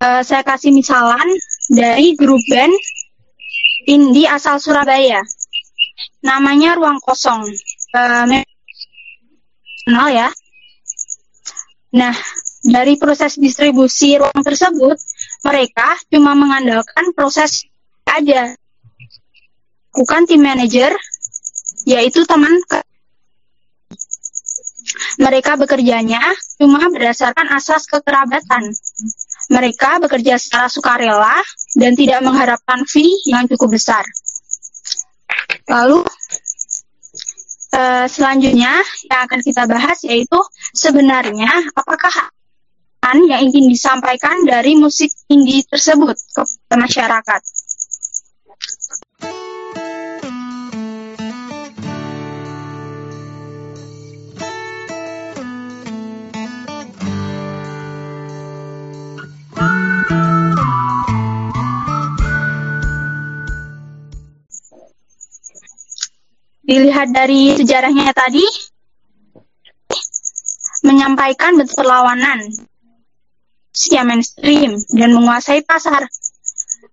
Uh, 0.04 0.22
saya 0.22 0.46
kasih 0.46 0.70
misalan 0.70 1.26
dari 1.72 2.14
grup 2.14 2.42
band 2.46 2.76
indie 3.90 4.30
asal 4.30 4.60
Surabaya 4.62 5.24
namanya 6.24 6.76
ruang 6.78 7.00
kosong. 7.04 7.48
Uh, 7.94 8.44
kenal 9.86 10.10
ya. 10.10 10.30
Nah, 11.94 12.16
dari 12.64 12.98
proses 12.98 13.38
distribusi 13.38 14.18
ruang 14.18 14.42
tersebut, 14.42 14.98
mereka 15.46 16.00
cuma 16.10 16.34
mengandalkan 16.34 17.14
proses 17.14 17.68
aja. 18.08 18.56
Bukan 19.94 20.26
tim 20.26 20.42
manajer, 20.42 20.90
yaitu 21.86 22.26
teman 22.26 22.58
mereka 25.18 25.56
bekerjanya 25.56 26.22
cuma 26.58 26.90
berdasarkan 26.90 27.50
asas 27.54 27.86
kekerabatan. 27.90 28.74
Mereka 29.52 30.02
bekerja 30.02 30.40
secara 30.40 30.72
sukarela 30.72 31.38
dan 31.78 31.94
tidak 31.94 32.24
mengharapkan 32.24 32.88
fee 32.88 33.12
yang 33.28 33.46
cukup 33.46 33.76
besar. 33.78 34.02
Lalu 35.70 36.04
uh, 37.74 38.06
selanjutnya 38.08 38.74
yang 39.08 39.22
akan 39.28 39.40
kita 39.44 39.64
bahas 39.66 39.98
yaitu 40.04 40.40
sebenarnya 40.76 41.50
apakah 41.76 42.12
yang 43.28 43.44
ingin 43.52 43.68
disampaikan 43.68 44.48
dari 44.48 44.80
musik 44.80 45.12
indie 45.28 45.68
tersebut 45.68 46.16
ke 46.34 46.76
masyarakat. 46.76 47.42
Dilihat 66.64 67.12
dari 67.12 67.60
sejarahnya 67.60 68.16
tadi 68.16 68.44
menyampaikan 70.84 71.60
bentuk 71.60 71.76
perlawanan 71.80 72.52
usia 73.74 74.06
mainstream 74.06 74.78
dan 74.94 75.10
menguasai 75.18 75.66
pasar. 75.66 76.06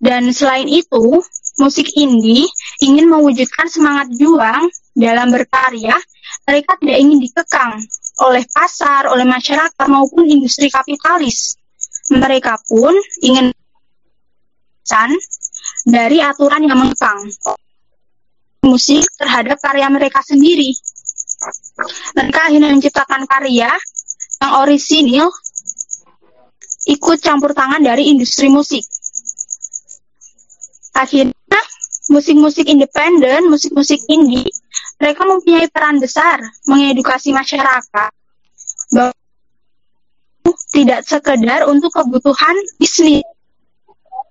Dan 0.01 0.33
selain 0.33 0.65
itu, 0.65 1.21
musik 1.61 1.93
indie 1.93 2.49
ingin 2.81 3.05
mewujudkan 3.13 3.69
semangat 3.69 4.09
juang 4.17 4.73
dalam 4.97 5.29
berkarya. 5.29 5.93
Mereka 6.49 6.81
tidak 6.81 6.99
ingin 6.99 7.19
dikekang 7.21 7.85
oleh 8.25 8.49
pasar, 8.49 9.13
oleh 9.13 9.29
masyarakat 9.29 9.87
maupun 9.93 10.25
industri 10.25 10.73
kapitalis. 10.73 11.61
Mereka 12.09 12.65
pun 12.65 12.97
ingin 13.21 13.53
dari 15.87 16.19
aturan 16.19 16.67
yang 16.67 16.81
mengekang 16.81 17.31
musik 18.65 19.05
terhadap 19.17 19.57
karya 19.61 19.87
mereka 19.89 20.21
sendiri. 20.25 20.77
Mereka 22.17 22.41
akhirnya 22.51 22.69
menciptakan 22.73 23.25
karya 23.25 23.73
yang 24.41 24.53
orisinil 24.61 25.29
ikut 26.89 27.19
campur 27.21 27.53
tangan 27.53 27.81
dari 27.81 28.09
industri 28.13 28.49
musik. 28.49 28.85
Akhirnya, 30.97 31.61
musik-musik 32.11 32.67
independen, 32.67 33.49
musik-musik 33.49 34.03
indie, 34.11 34.49
mereka 35.01 35.25
mempunyai 35.25 35.71
peran 35.73 35.97
besar 36.03 36.43
mengedukasi 36.69 37.33
masyarakat 37.33 38.11
bahwa 38.93 39.15
tidak 40.75 41.01
sekedar 41.07 41.65
untuk 41.71 41.95
kebutuhan 41.95 42.53
bisnis 42.77 43.25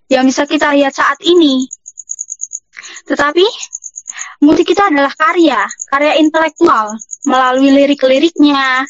yang 0.09 0.25
bisa 0.25 0.45
kita 0.45 0.73
lihat 0.75 0.93
saat 0.93 1.17
ini. 1.21 1.69
Tetapi 3.07 3.45
musik 4.43 4.71
itu 4.71 4.81
adalah 4.81 5.11
karya, 5.13 5.67
karya 5.89 6.13
intelektual 6.19 6.95
melalui 7.27 7.75
lirik-liriknya, 7.75 8.87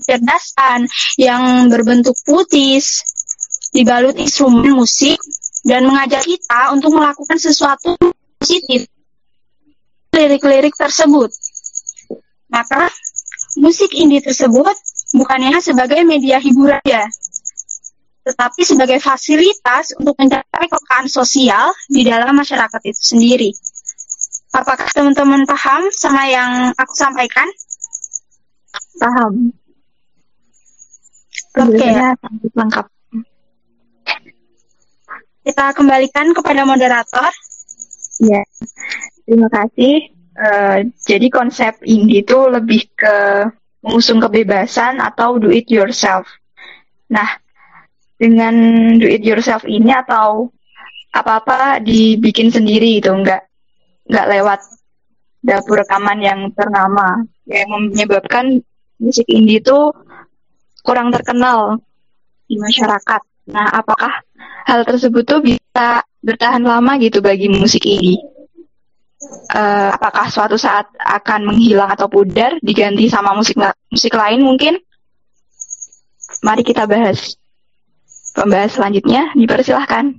cerdasan 0.00 0.88
yang 1.20 1.68
berbentuk 1.68 2.16
putis, 2.24 3.04
dibalut 3.70 4.16
instrumen 4.18 4.74
musik, 4.74 5.20
dan 5.62 5.84
mengajak 5.84 6.24
kita 6.24 6.72
untuk 6.72 6.96
melakukan 6.96 7.36
sesuatu 7.36 7.94
positif 8.40 8.88
lirik-lirik 10.10 10.74
tersebut. 10.74 11.30
Maka, 12.50 12.90
musik 13.60 13.94
indie 13.94 14.24
tersebut 14.24 14.74
bukannya 15.14 15.62
sebagai 15.62 16.02
media 16.02 16.42
hiburan 16.42 16.82
ya, 16.82 17.06
tetapi 18.26 18.62
sebagai 18.66 18.98
fasilitas 19.00 19.96
untuk 19.96 20.18
mencapai 20.18 20.66
kepekaan 20.68 21.08
sosial 21.08 21.72
di 21.88 22.04
dalam 22.04 22.36
masyarakat 22.36 22.80
itu 22.84 23.00
sendiri. 23.00 23.50
Apakah 24.50 24.90
teman-teman 24.90 25.46
paham 25.46 25.86
sama 25.94 26.26
yang 26.26 26.74
aku 26.74 26.90
sampaikan? 26.98 27.46
Paham. 28.98 29.54
Oke. 31.54 31.78
Sangat 31.78 32.18
lengkap. 32.54 32.86
Kita 35.46 35.64
kembalikan 35.72 36.34
kepada 36.34 36.66
moderator. 36.66 37.30
Ya, 38.20 38.42
terima 39.24 39.48
kasih. 39.48 40.12
Eh, 40.40 40.78
jadi 41.04 41.26
konsep 41.28 41.80
indie 41.86 42.26
itu 42.26 42.38
lebih 42.48 42.90
ke 42.96 43.48
mengusung 43.84 44.20
kebebasan 44.20 45.00
atau 45.00 45.40
do 45.40 45.48
it 45.48 45.66
yourself. 45.70 46.28
Nah, 47.08 47.38
dengan 48.20 48.54
do 49.00 49.08
it 49.08 49.24
yourself 49.24 49.64
ini 49.64 49.90
atau 49.90 50.52
apa-apa 51.10 51.82
dibikin 51.82 52.54
sendiri 52.54 53.02
itu 53.02 53.10
enggak 53.10 53.49
nggak 54.10 54.26
lewat 54.26 54.60
dapur 55.40 55.80
rekaman 55.80 56.18
yang 56.20 56.40
ternama 56.52 57.24
yang 57.48 57.70
menyebabkan 57.70 58.60
musik 59.00 59.24
indie 59.32 59.62
itu 59.62 59.94
kurang 60.84 61.08
terkenal 61.14 61.80
di 62.44 62.60
masyarakat. 62.60 63.22
Nah, 63.50 63.66
apakah 63.72 64.20
hal 64.68 64.84
tersebut 64.84 65.24
tuh 65.24 65.40
bisa 65.40 66.04
bertahan 66.20 66.60
lama 66.60 67.00
gitu 67.00 67.24
bagi 67.24 67.48
musik 67.48 67.86
indie? 67.88 68.20
Eh, 69.50 69.90
apakah 69.92 70.32
suatu 70.32 70.56
saat 70.56 70.88
akan 70.96 71.52
menghilang 71.52 71.92
atau 71.92 72.08
pudar 72.08 72.56
diganti 72.64 73.06
sama 73.06 73.36
musik 73.36 73.56
musik 73.92 74.16
lain 74.16 74.40
mungkin? 74.40 74.80
Mari 76.40 76.64
kita 76.64 76.88
bahas. 76.88 77.36
Pembahas 78.32 78.78
selanjutnya 78.78 79.34
dipersilahkan. 79.36 80.16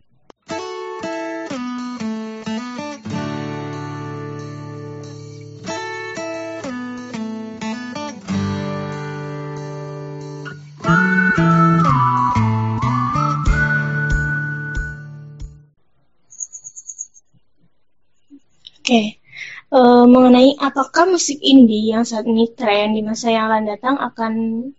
Oke. 18.92 19.24
Eh, 19.72 20.04
mengenai 20.04 20.60
apakah 20.60 21.08
musik 21.08 21.40
indie 21.40 21.96
yang 21.96 22.04
saat 22.04 22.28
ini 22.28 22.52
tren 22.52 22.92
di 22.92 23.00
masa 23.00 23.32
yang 23.32 23.48
akan 23.48 23.64
datang 23.64 23.96
akan 23.96 24.34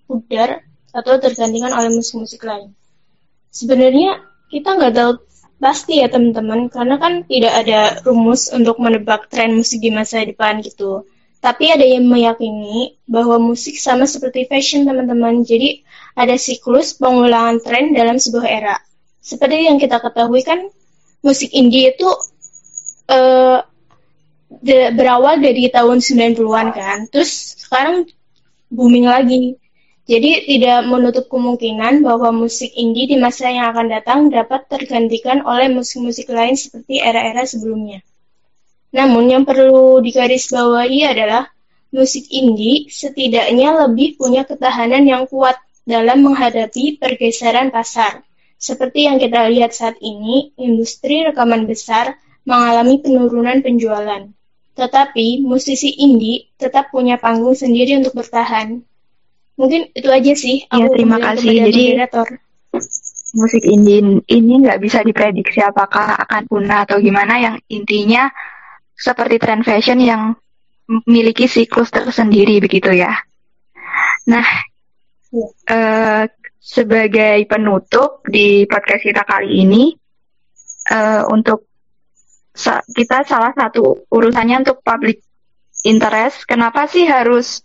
pudar 0.05 0.61
atau 0.93 1.17
tergantikan 1.17 1.73
oleh 1.73 1.89
musik-musik 1.97 2.45
lain. 2.45 2.77
Sebenarnya 3.49 4.21
kita 4.53 4.77
nggak 4.77 4.93
tahu 4.93 5.13
pasti 5.57 6.05
ya 6.05 6.13
teman-teman, 6.13 6.69
karena 6.69 7.01
kan 7.01 7.25
tidak 7.25 7.65
ada 7.65 8.05
rumus 8.05 8.53
untuk 8.53 8.77
menebak 8.85 9.33
tren 9.33 9.57
musik 9.57 9.81
di 9.81 9.89
masa 9.89 10.21
depan 10.29 10.61
gitu. 10.61 11.09
Tapi 11.41 11.73
ada 11.73 11.89
yang 11.89 12.05
meyakini 12.05 13.01
bahwa 13.09 13.41
musik 13.41 13.81
sama 13.81 14.05
seperti 14.05 14.45
fashion 14.45 14.85
teman-teman, 14.85 15.41
jadi 15.41 15.81
ada 16.13 16.37
siklus 16.37 17.01
pengulangan 17.01 17.65
tren 17.65 17.97
dalam 17.97 18.21
sebuah 18.21 18.45
era. 18.45 18.77
Seperti 19.25 19.73
yang 19.73 19.81
kita 19.81 20.05
ketahui 20.05 20.45
kan, 20.45 20.69
musik 21.25 21.49
indie 21.57 21.97
itu 21.97 22.13
eh, 23.09 23.72
de- 24.61 24.93
berawal 24.93 25.41
dari 25.41 25.73
tahun 25.73 26.05
90-an 26.05 26.69
kan. 26.77 26.99
Terus 27.09 27.57
sekarang 27.65 28.05
booming 28.69 29.09
lagi. 29.09 29.57
Jadi 30.03 30.51
tidak 30.51 30.83
menutup 30.91 31.31
kemungkinan 31.31 32.03
bahwa 32.03 32.35
musik 32.35 32.75
indie 32.75 33.07
di 33.07 33.17
masa 33.17 33.49
yang 33.49 33.71
akan 33.71 33.87
datang 33.87 34.19
dapat 34.29 34.67
tergantikan 34.67 35.47
oleh 35.47 35.71
musik-musik 35.71 36.27
lain 36.29 36.59
seperti 36.59 36.99
era-era 36.99 37.47
sebelumnya. 37.47 38.03
Namun 38.93 39.31
yang 39.31 39.45
perlu 39.47 40.03
digarisbawahi 40.03 41.07
adalah 41.07 41.49
musik 41.95 42.29
indie 42.29 42.91
setidaknya 42.91 43.87
lebih 43.87 44.19
punya 44.19 44.43
ketahanan 44.43 45.07
yang 45.07 45.25
kuat 45.31 45.57
dalam 45.87 46.27
menghadapi 46.27 46.99
pergeseran 46.99 47.71
pasar. 47.71 48.27
Seperti 48.59 49.07
yang 49.07 49.23
kita 49.23 49.51
lihat 49.51 49.75
saat 49.75 49.99
ini, 49.99 50.55
industri 50.59 51.27
rekaman 51.27 51.67
besar 51.67 52.19
mengalami 52.47 52.99
penurunan 53.03 53.59
penjualan. 53.63 54.31
Tetapi 54.73 55.45
musisi 55.45 55.93
indie 56.01 56.49
tetap 56.57 56.89
punya 56.89 57.21
panggung 57.21 57.53
sendiri 57.53 58.01
untuk 58.01 58.17
bertahan. 58.17 58.81
Mungkin 59.61 59.93
itu 59.93 60.09
aja 60.09 60.33
sih. 60.33 60.65
Ya, 60.65 60.81
Aku 60.81 60.97
terima 60.97 61.19
kasih. 61.21 61.69
Jadi- 61.69 61.89
moderator. 61.97 62.29
musik 63.33 63.65
indie 63.65 64.21
ini 64.29 64.61
nggak 64.61 64.77
bisa 64.77 65.01
diprediksi 65.01 65.65
apakah 65.65 66.21
akan 66.21 66.45
punah 66.53 66.85
atau 66.85 67.01
gimana 67.01 67.41
yang 67.41 67.57
intinya 67.65 68.29
seperti 68.93 69.41
tren 69.41 69.65
fashion 69.65 69.97
yang 70.05 70.37
memiliki 70.85 71.49
siklus 71.49 71.89
tersendiri 71.89 72.61
begitu 72.61 72.93
ya. 72.93 73.17
Nah, 74.29 74.45
Iya. 75.33 75.49
eh, 75.65 76.23
sebagai 76.61 77.49
penutup 77.49 78.21
di 78.29 78.69
podcast 78.69 79.01
kita 79.01 79.25
kali 79.25 79.65
ini 79.65 79.97
eh, 80.93 81.25
untuk 81.25 81.72
kita 82.93 83.25
salah 83.25 83.53
satu 83.57 84.05
urusannya 84.13 84.63
untuk 84.65 84.85
public 84.85 85.25
interest. 85.83 86.45
Kenapa 86.45 86.85
sih 86.87 87.09
harus 87.09 87.65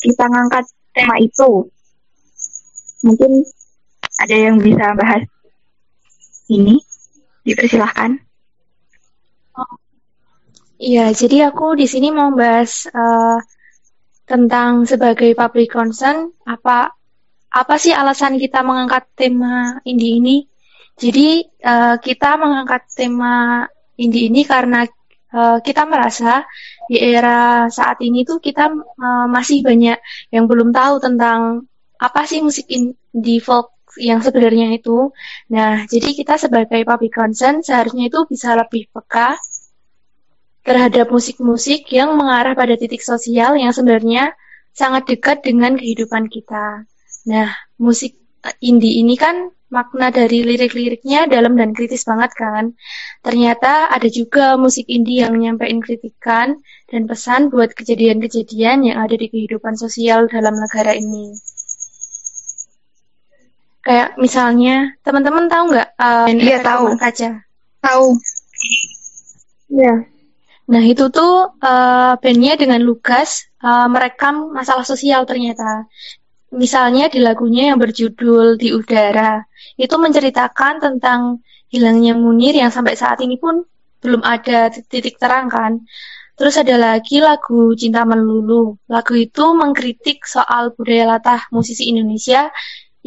kita 0.00 0.24
ngangkat 0.30 0.64
tema 0.94 1.18
itu? 1.20 1.68
Mungkin 3.04 3.44
ada 4.20 4.36
yang 4.36 4.56
bisa 4.60 4.94
bahas 4.94 5.24
ini? 6.48 6.80
Dipersilahkan. 7.44 8.20
Iya, 10.80 11.12
jadi 11.12 11.52
aku 11.52 11.76
di 11.76 11.84
sini 11.84 12.08
mau 12.08 12.32
bahas 12.32 12.88
eh, 12.88 13.38
tentang 14.24 14.88
sebagai 14.88 15.36
public 15.36 15.68
concern 15.76 16.32
apa 16.48 16.96
apa 17.52 17.74
sih 17.76 17.92
alasan 17.92 18.40
kita 18.40 18.64
mengangkat 18.64 19.04
tema 19.12 19.82
indie 19.84 20.22
ini? 20.22 20.36
Jadi 21.00 21.28
eh, 21.48 21.96
kita 21.96 22.36
mengangkat 22.36 22.92
tema 22.92 23.64
indie 23.96 24.28
ini 24.28 24.44
karena 24.44 24.84
eh, 25.32 25.58
kita 25.64 25.88
merasa 25.88 26.44
di 26.84 27.00
era 27.00 27.72
saat 27.72 28.04
ini 28.04 28.28
tuh 28.28 28.36
kita 28.38 28.68
eh, 28.76 29.26
masih 29.32 29.64
banyak 29.64 29.96
yang 30.28 30.44
belum 30.44 30.76
tahu 30.76 31.00
tentang 31.00 31.64
apa 31.96 32.20
sih 32.28 32.44
musik 32.44 32.68
indie 32.68 33.40
folk 33.40 33.80
yang 33.98 34.20
sebenarnya 34.22 34.76
itu. 34.76 35.10
Nah, 35.50 35.88
jadi 35.88 36.14
kita 36.14 36.38
sebagai 36.38 36.84
public 36.86 37.12
concern 37.16 37.64
seharusnya 37.64 38.12
itu 38.12 38.22
bisa 38.28 38.54
lebih 38.54 38.86
peka 38.92 39.34
terhadap 40.60 41.08
musik-musik 41.08 41.88
yang 41.90 42.14
mengarah 42.14 42.52
pada 42.52 42.76
titik 42.76 43.00
sosial 43.00 43.56
yang 43.56 43.72
sebenarnya 43.72 44.36
sangat 44.76 45.08
dekat 45.08 45.42
dengan 45.42 45.74
kehidupan 45.74 46.30
kita. 46.30 46.84
Nah, 47.26 47.48
musik 47.80 48.16
indie 48.62 49.02
ini 49.02 49.18
kan 49.18 49.50
makna 49.70 50.10
dari 50.10 50.42
lirik-liriknya 50.42 51.30
dalam 51.30 51.54
dan 51.54 51.70
kritis 51.72 52.02
banget 52.02 52.34
kan. 52.34 52.74
Ternyata 53.22 53.88
ada 53.88 54.08
juga 54.10 54.58
musik 54.58 54.90
indie 54.90 55.22
yang 55.22 55.38
nyampein 55.38 55.78
kritikan 55.78 56.58
dan 56.90 57.06
pesan 57.06 57.48
buat 57.54 57.72
kejadian-kejadian 57.72 58.90
yang 58.90 58.98
ada 58.98 59.14
di 59.14 59.30
kehidupan 59.30 59.78
sosial 59.78 60.26
dalam 60.26 60.58
negara 60.58 60.92
ini. 60.98 61.38
Kayak 63.80 64.20
misalnya, 64.20 64.92
teman-teman 65.00 65.48
tahu 65.48 65.72
nggak 65.72 65.88
uh, 65.96 66.28
Iya, 66.28 66.60
Efek 66.60 66.66
tahu. 66.66 66.84
Kaca? 67.00 67.30
Tahu. 67.80 68.06
Iya. 69.72 69.94
Nah, 70.70 70.82
itu 70.86 71.10
tuh 71.10 71.50
eh, 71.58 72.12
bandnya 72.22 72.54
dengan 72.54 72.78
Lugas 72.86 73.50
eh, 73.58 73.86
merekam 73.90 74.54
masalah 74.54 74.86
sosial 74.86 75.26
ternyata. 75.26 75.90
Misalnya 76.50 77.06
di 77.06 77.22
lagunya 77.22 77.70
yang 77.70 77.78
berjudul 77.78 78.58
Di 78.58 78.74
Udara, 78.74 79.38
itu 79.78 79.94
menceritakan 79.94 80.82
tentang 80.82 81.46
hilangnya 81.70 82.18
Munir 82.18 82.58
yang 82.58 82.74
sampai 82.74 82.98
saat 82.98 83.22
ini 83.22 83.38
pun 83.38 83.62
belum 84.02 84.26
ada 84.26 84.74
titik 84.74 85.16
terang 85.22 85.46
kan. 85.46 85.86
Terus 86.34 86.56
ada 86.56 86.74
lagi 86.80 87.20
lagu 87.20 87.76
Cinta 87.76 88.02
Melulu. 88.02 88.80
Lagu 88.88 89.12
itu 89.14 89.44
mengkritik 89.54 90.24
soal 90.26 90.72
budaya 90.74 91.16
latah 91.16 91.46
musisi 91.54 91.92
Indonesia 91.92 92.48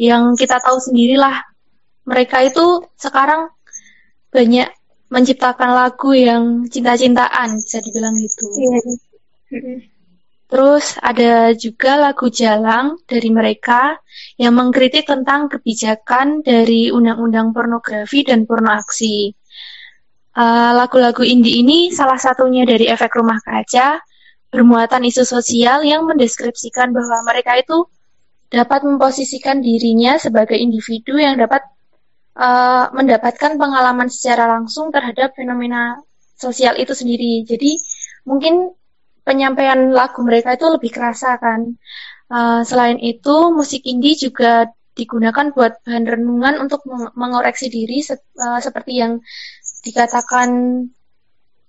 yang 0.00 0.38
kita 0.38 0.62
tahu 0.62 0.78
sendirilah. 0.80 1.42
Mereka 2.06 2.48
itu 2.48 2.86
sekarang 2.94 3.50
banyak 4.30 4.70
menciptakan 5.10 5.70
lagu 5.74 6.14
yang 6.14 6.64
cinta-cintaan, 6.70 7.58
bisa 7.60 7.78
dibilang 7.82 8.14
gitu. 8.16 8.46
Iya. 8.54 9.93
Terus 10.54 10.94
ada 11.02 11.50
juga 11.58 11.98
lagu 11.98 12.30
Jalang 12.30 13.02
dari 13.10 13.26
mereka 13.26 13.98
yang 14.38 14.54
mengkritik 14.54 15.02
tentang 15.02 15.50
kebijakan 15.50 16.46
dari 16.46 16.94
undang-undang 16.94 17.50
pornografi 17.50 18.22
dan 18.22 18.46
porno 18.46 18.70
aksi. 18.70 19.34
Eh, 20.34 20.72
lagu-lagu 20.78 21.26
indie 21.26 21.58
ini 21.58 21.90
salah 21.90 22.22
satunya 22.22 22.62
dari 22.62 22.86
efek 22.86 23.18
rumah 23.18 23.42
kaca 23.42 23.98
bermuatan 24.54 25.02
isu 25.10 25.26
sosial 25.26 25.82
yang 25.82 26.06
mendeskripsikan 26.06 26.94
bahwa 26.94 27.26
mereka 27.26 27.58
itu 27.58 27.90
dapat 28.46 28.86
memposisikan 28.86 29.58
dirinya 29.58 30.22
sebagai 30.22 30.54
individu 30.54 31.18
yang 31.18 31.34
dapat 31.34 31.66
eh, 32.38 32.86
mendapatkan 32.94 33.58
pengalaman 33.58 34.06
secara 34.06 34.46
langsung 34.46 34.94
terhadap 34.94 35.34
fenomena 35.34 35.98
sosial 36.38 36.78
itu 36.78 36.94
sendiri. 36.94 37.42
Jadi 37.42 37.74
mungkin 38.22 38.70
penyampaian 39.24 39.90
lagu 39.90 40.20
mereka 40.22 40.54
itu 40.54 40.68
lebih 40.68 40.92
kerasa 40.92 41.40
kan. 41.40 41.74
Uh, 42.28 42.60
selain 42.64 43.00
itu, 43.00 43.50
musik 43.52 43.82
indie 43.84 44.16
juga 44.16 44.68
digunakan 44.94 45.50
buat 45.50 45.82
bahan 45.82 46.06
renungan 46.06 46.62
untuk 46.62 46.86
mengoreksi 47.18 47.66
diri 47.66 47.98
se 47.98 48.14
uh, 48.38 48.62
seperti 48.62 49.02
yang 49.02 49.18
dikatakan 49.82 50.48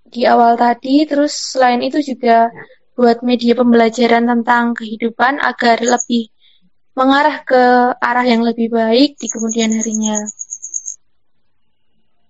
di 0.05 0.21
awal 0.29 0.59
tadi. 0.59 1.07
Terus 1.09 1.33
selain 1.57 1.81
itu 1.81 1.99
juga 2.05 2.53
buat 2.95 3.25
media 3.25 3.57
pembelajaran 3.57 4.23
tentang 4.29 4.77
kehidupan 4.77 5.43
agar 5.43 5.83
lebih 5.83 6.31
mengarah 6.95 7.43
ke 7.43 7.63
arah 7.99 8.23
yang 8.23 8.39
lebih 8.39 8.71
baik 8.71 9.19
di 9.19 9.27
kemudian 9.27 9.75
harinya. 9.75 10.15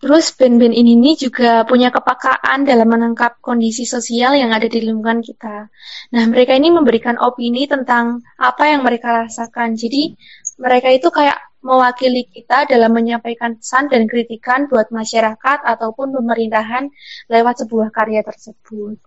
Terus 0.06 0.38
band-band 0.38 0.78
ini 0.78 1.18
juga 1.18 1.66
punya 1.66 1.90
kepakaan 1.90 2.62
dalam 2.62 2.94
menangkap 2.94 3.42
kondisi 3.42 3.90
sosial 3.90 4.38
yang 4.38 4.54
ada 4.54 4.70
di 4.70 4.78
lingkungan 4.86 5.26
kita. 5.26 5.66
Nah, 6.14 6.24
mereka 6.30 6.54
ini 6.54 6.70
memberikan 6.70 7.18
opini 7.18 7.66
tentang 7.66 8.22
apa 8.38 8.70
yang 8.70 8.86
mereka 8.86 9.26
rasakan. 9.26 9.74
Jadi, 9.74 10.14
mereka 10.62 10.94
itu 10.94 11.10
kayak 11.10 11.42
mewakili 11.66 12.30
kita 12.30 12.70
dalam 12.70 12.94
menyampaikan 12.94 13.58
pesan 13.58 13.90
dan 13.90 14.06
kritikan 14.06 14.70
buat 14.70 14.94
masyarakat 14.94 15.66
ataupun 15.66 16.14
pemerintahan 16.14 16.94
lewat 17.26 17.66
sebuah 17.66 17.90
karya 17.90 18.22
tersebut. 18.22 19.02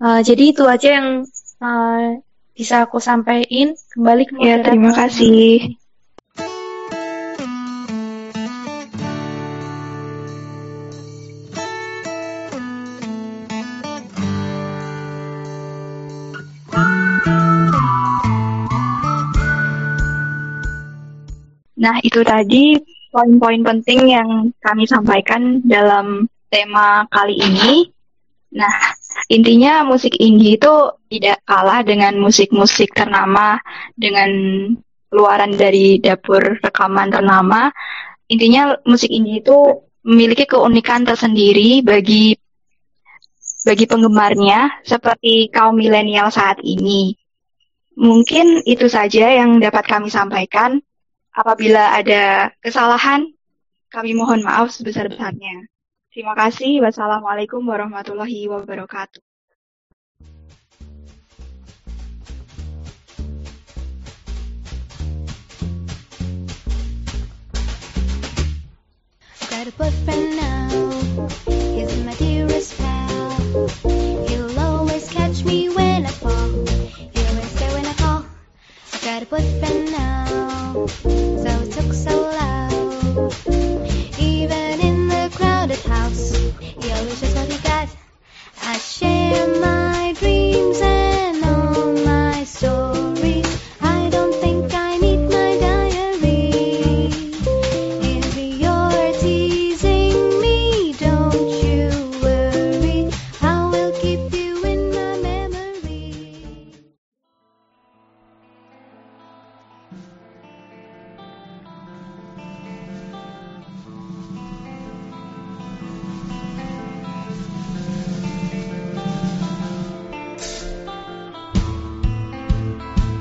Uh, 0.00 0.24
jadi 0.24 0.56
itu 0.56 0.64
aja 0.64 0.88
yang 0.96 1.08
uh, 1.60 2.24
bisa 2.56 2.88
aku 2.88 3.04
sampaikan. 3.04 3.76
Kembali 3.92 4.24
ke 4.24 4.32
Ya, 4.40 4.64
terima 4.64 4.96
kasih. 4.96 5.76
Nah, 21.78 22.02
itu 22.02 22.26
tadi 22.26 22.74
poin-poin 23.14 23.62
penting 23.62 24.10
yang 24.10 24.50
kami 24.58 24.84
sampaikan 24.84 25.62
dalam 25.62 26.26
tema 26.50 27.06
kali 27.08 27.38
ini. 27.38 27.86
Nah, 28.58 28.72
intinya 29.30 29.86
musik 29.86 30.16
indie 30.18 30.58
itu 30.58 30.74
tidak 31.08 31.44
kalah 31.46 31.84
dengan 31.86 32.18
musik-musik 32.18 32.90
ternama 32.96 33.60
dengan 33.94 34.30
keluaran 35.08 35.56
dari 35.56 36.02
dapur 36.02 36.60
rekaman 36.60 37.14
ternama. 37.14 37.70
Intinya 38.28 38.76
musik 38.84 39.08
indie 39.08 39.40
itu 39.40 39.56
memiliki 40.04 40.48
keunikan 40.48 41.04
tersendiri 41.04 41.84
bagi 41.84 42.36
bagi 43.66 43.84
penggemarnya 43.84 44.80
seperti 44.86 45.52
kaum 45.52 45.76
milenial 45.76 46.32
saat 46.32 46.60
ini. 46.64 47.12
Mungkin 47.98 48.62
itu 48.64 48.86
saja 48.86 49.28
yang 49.28 49.58
dapat 49.58 49.84
kami 49.84 50.08
sampaikan. 50.08 50.80
Apabila 51.32 51.96
ada 51.96 52.52
kesalahan, 52.60 53.28
kami 53.88 54.12
mohon 54.12 54.44
maaf 54.44 54.72
sebesar-besarnya. 54.74 55.64
Terima 56.12 56.34
kasih. 56.34 56.82
Wassalamualaikum 56.82 57.62
warahmatullahi 57.64 58.48
wabarakatuh. 58.48 59.22
A 69.68 69.70
boyfriend 69.76 70.36
now 70.40 70.97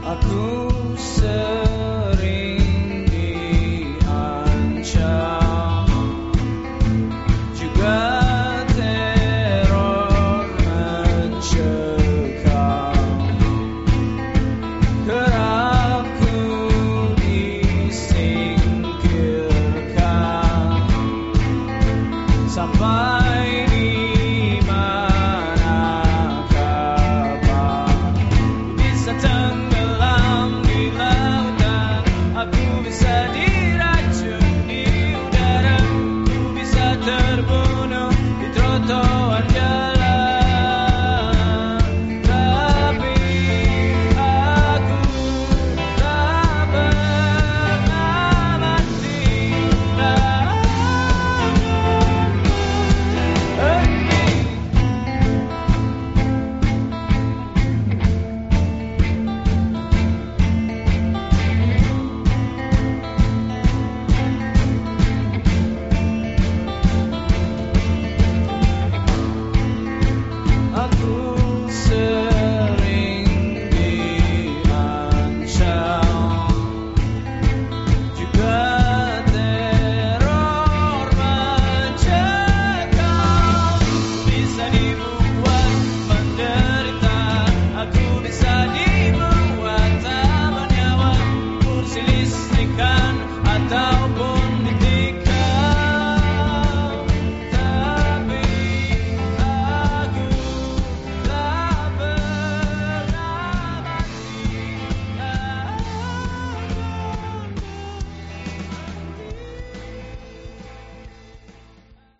a 0.07 0.15
tua 0.15 0.56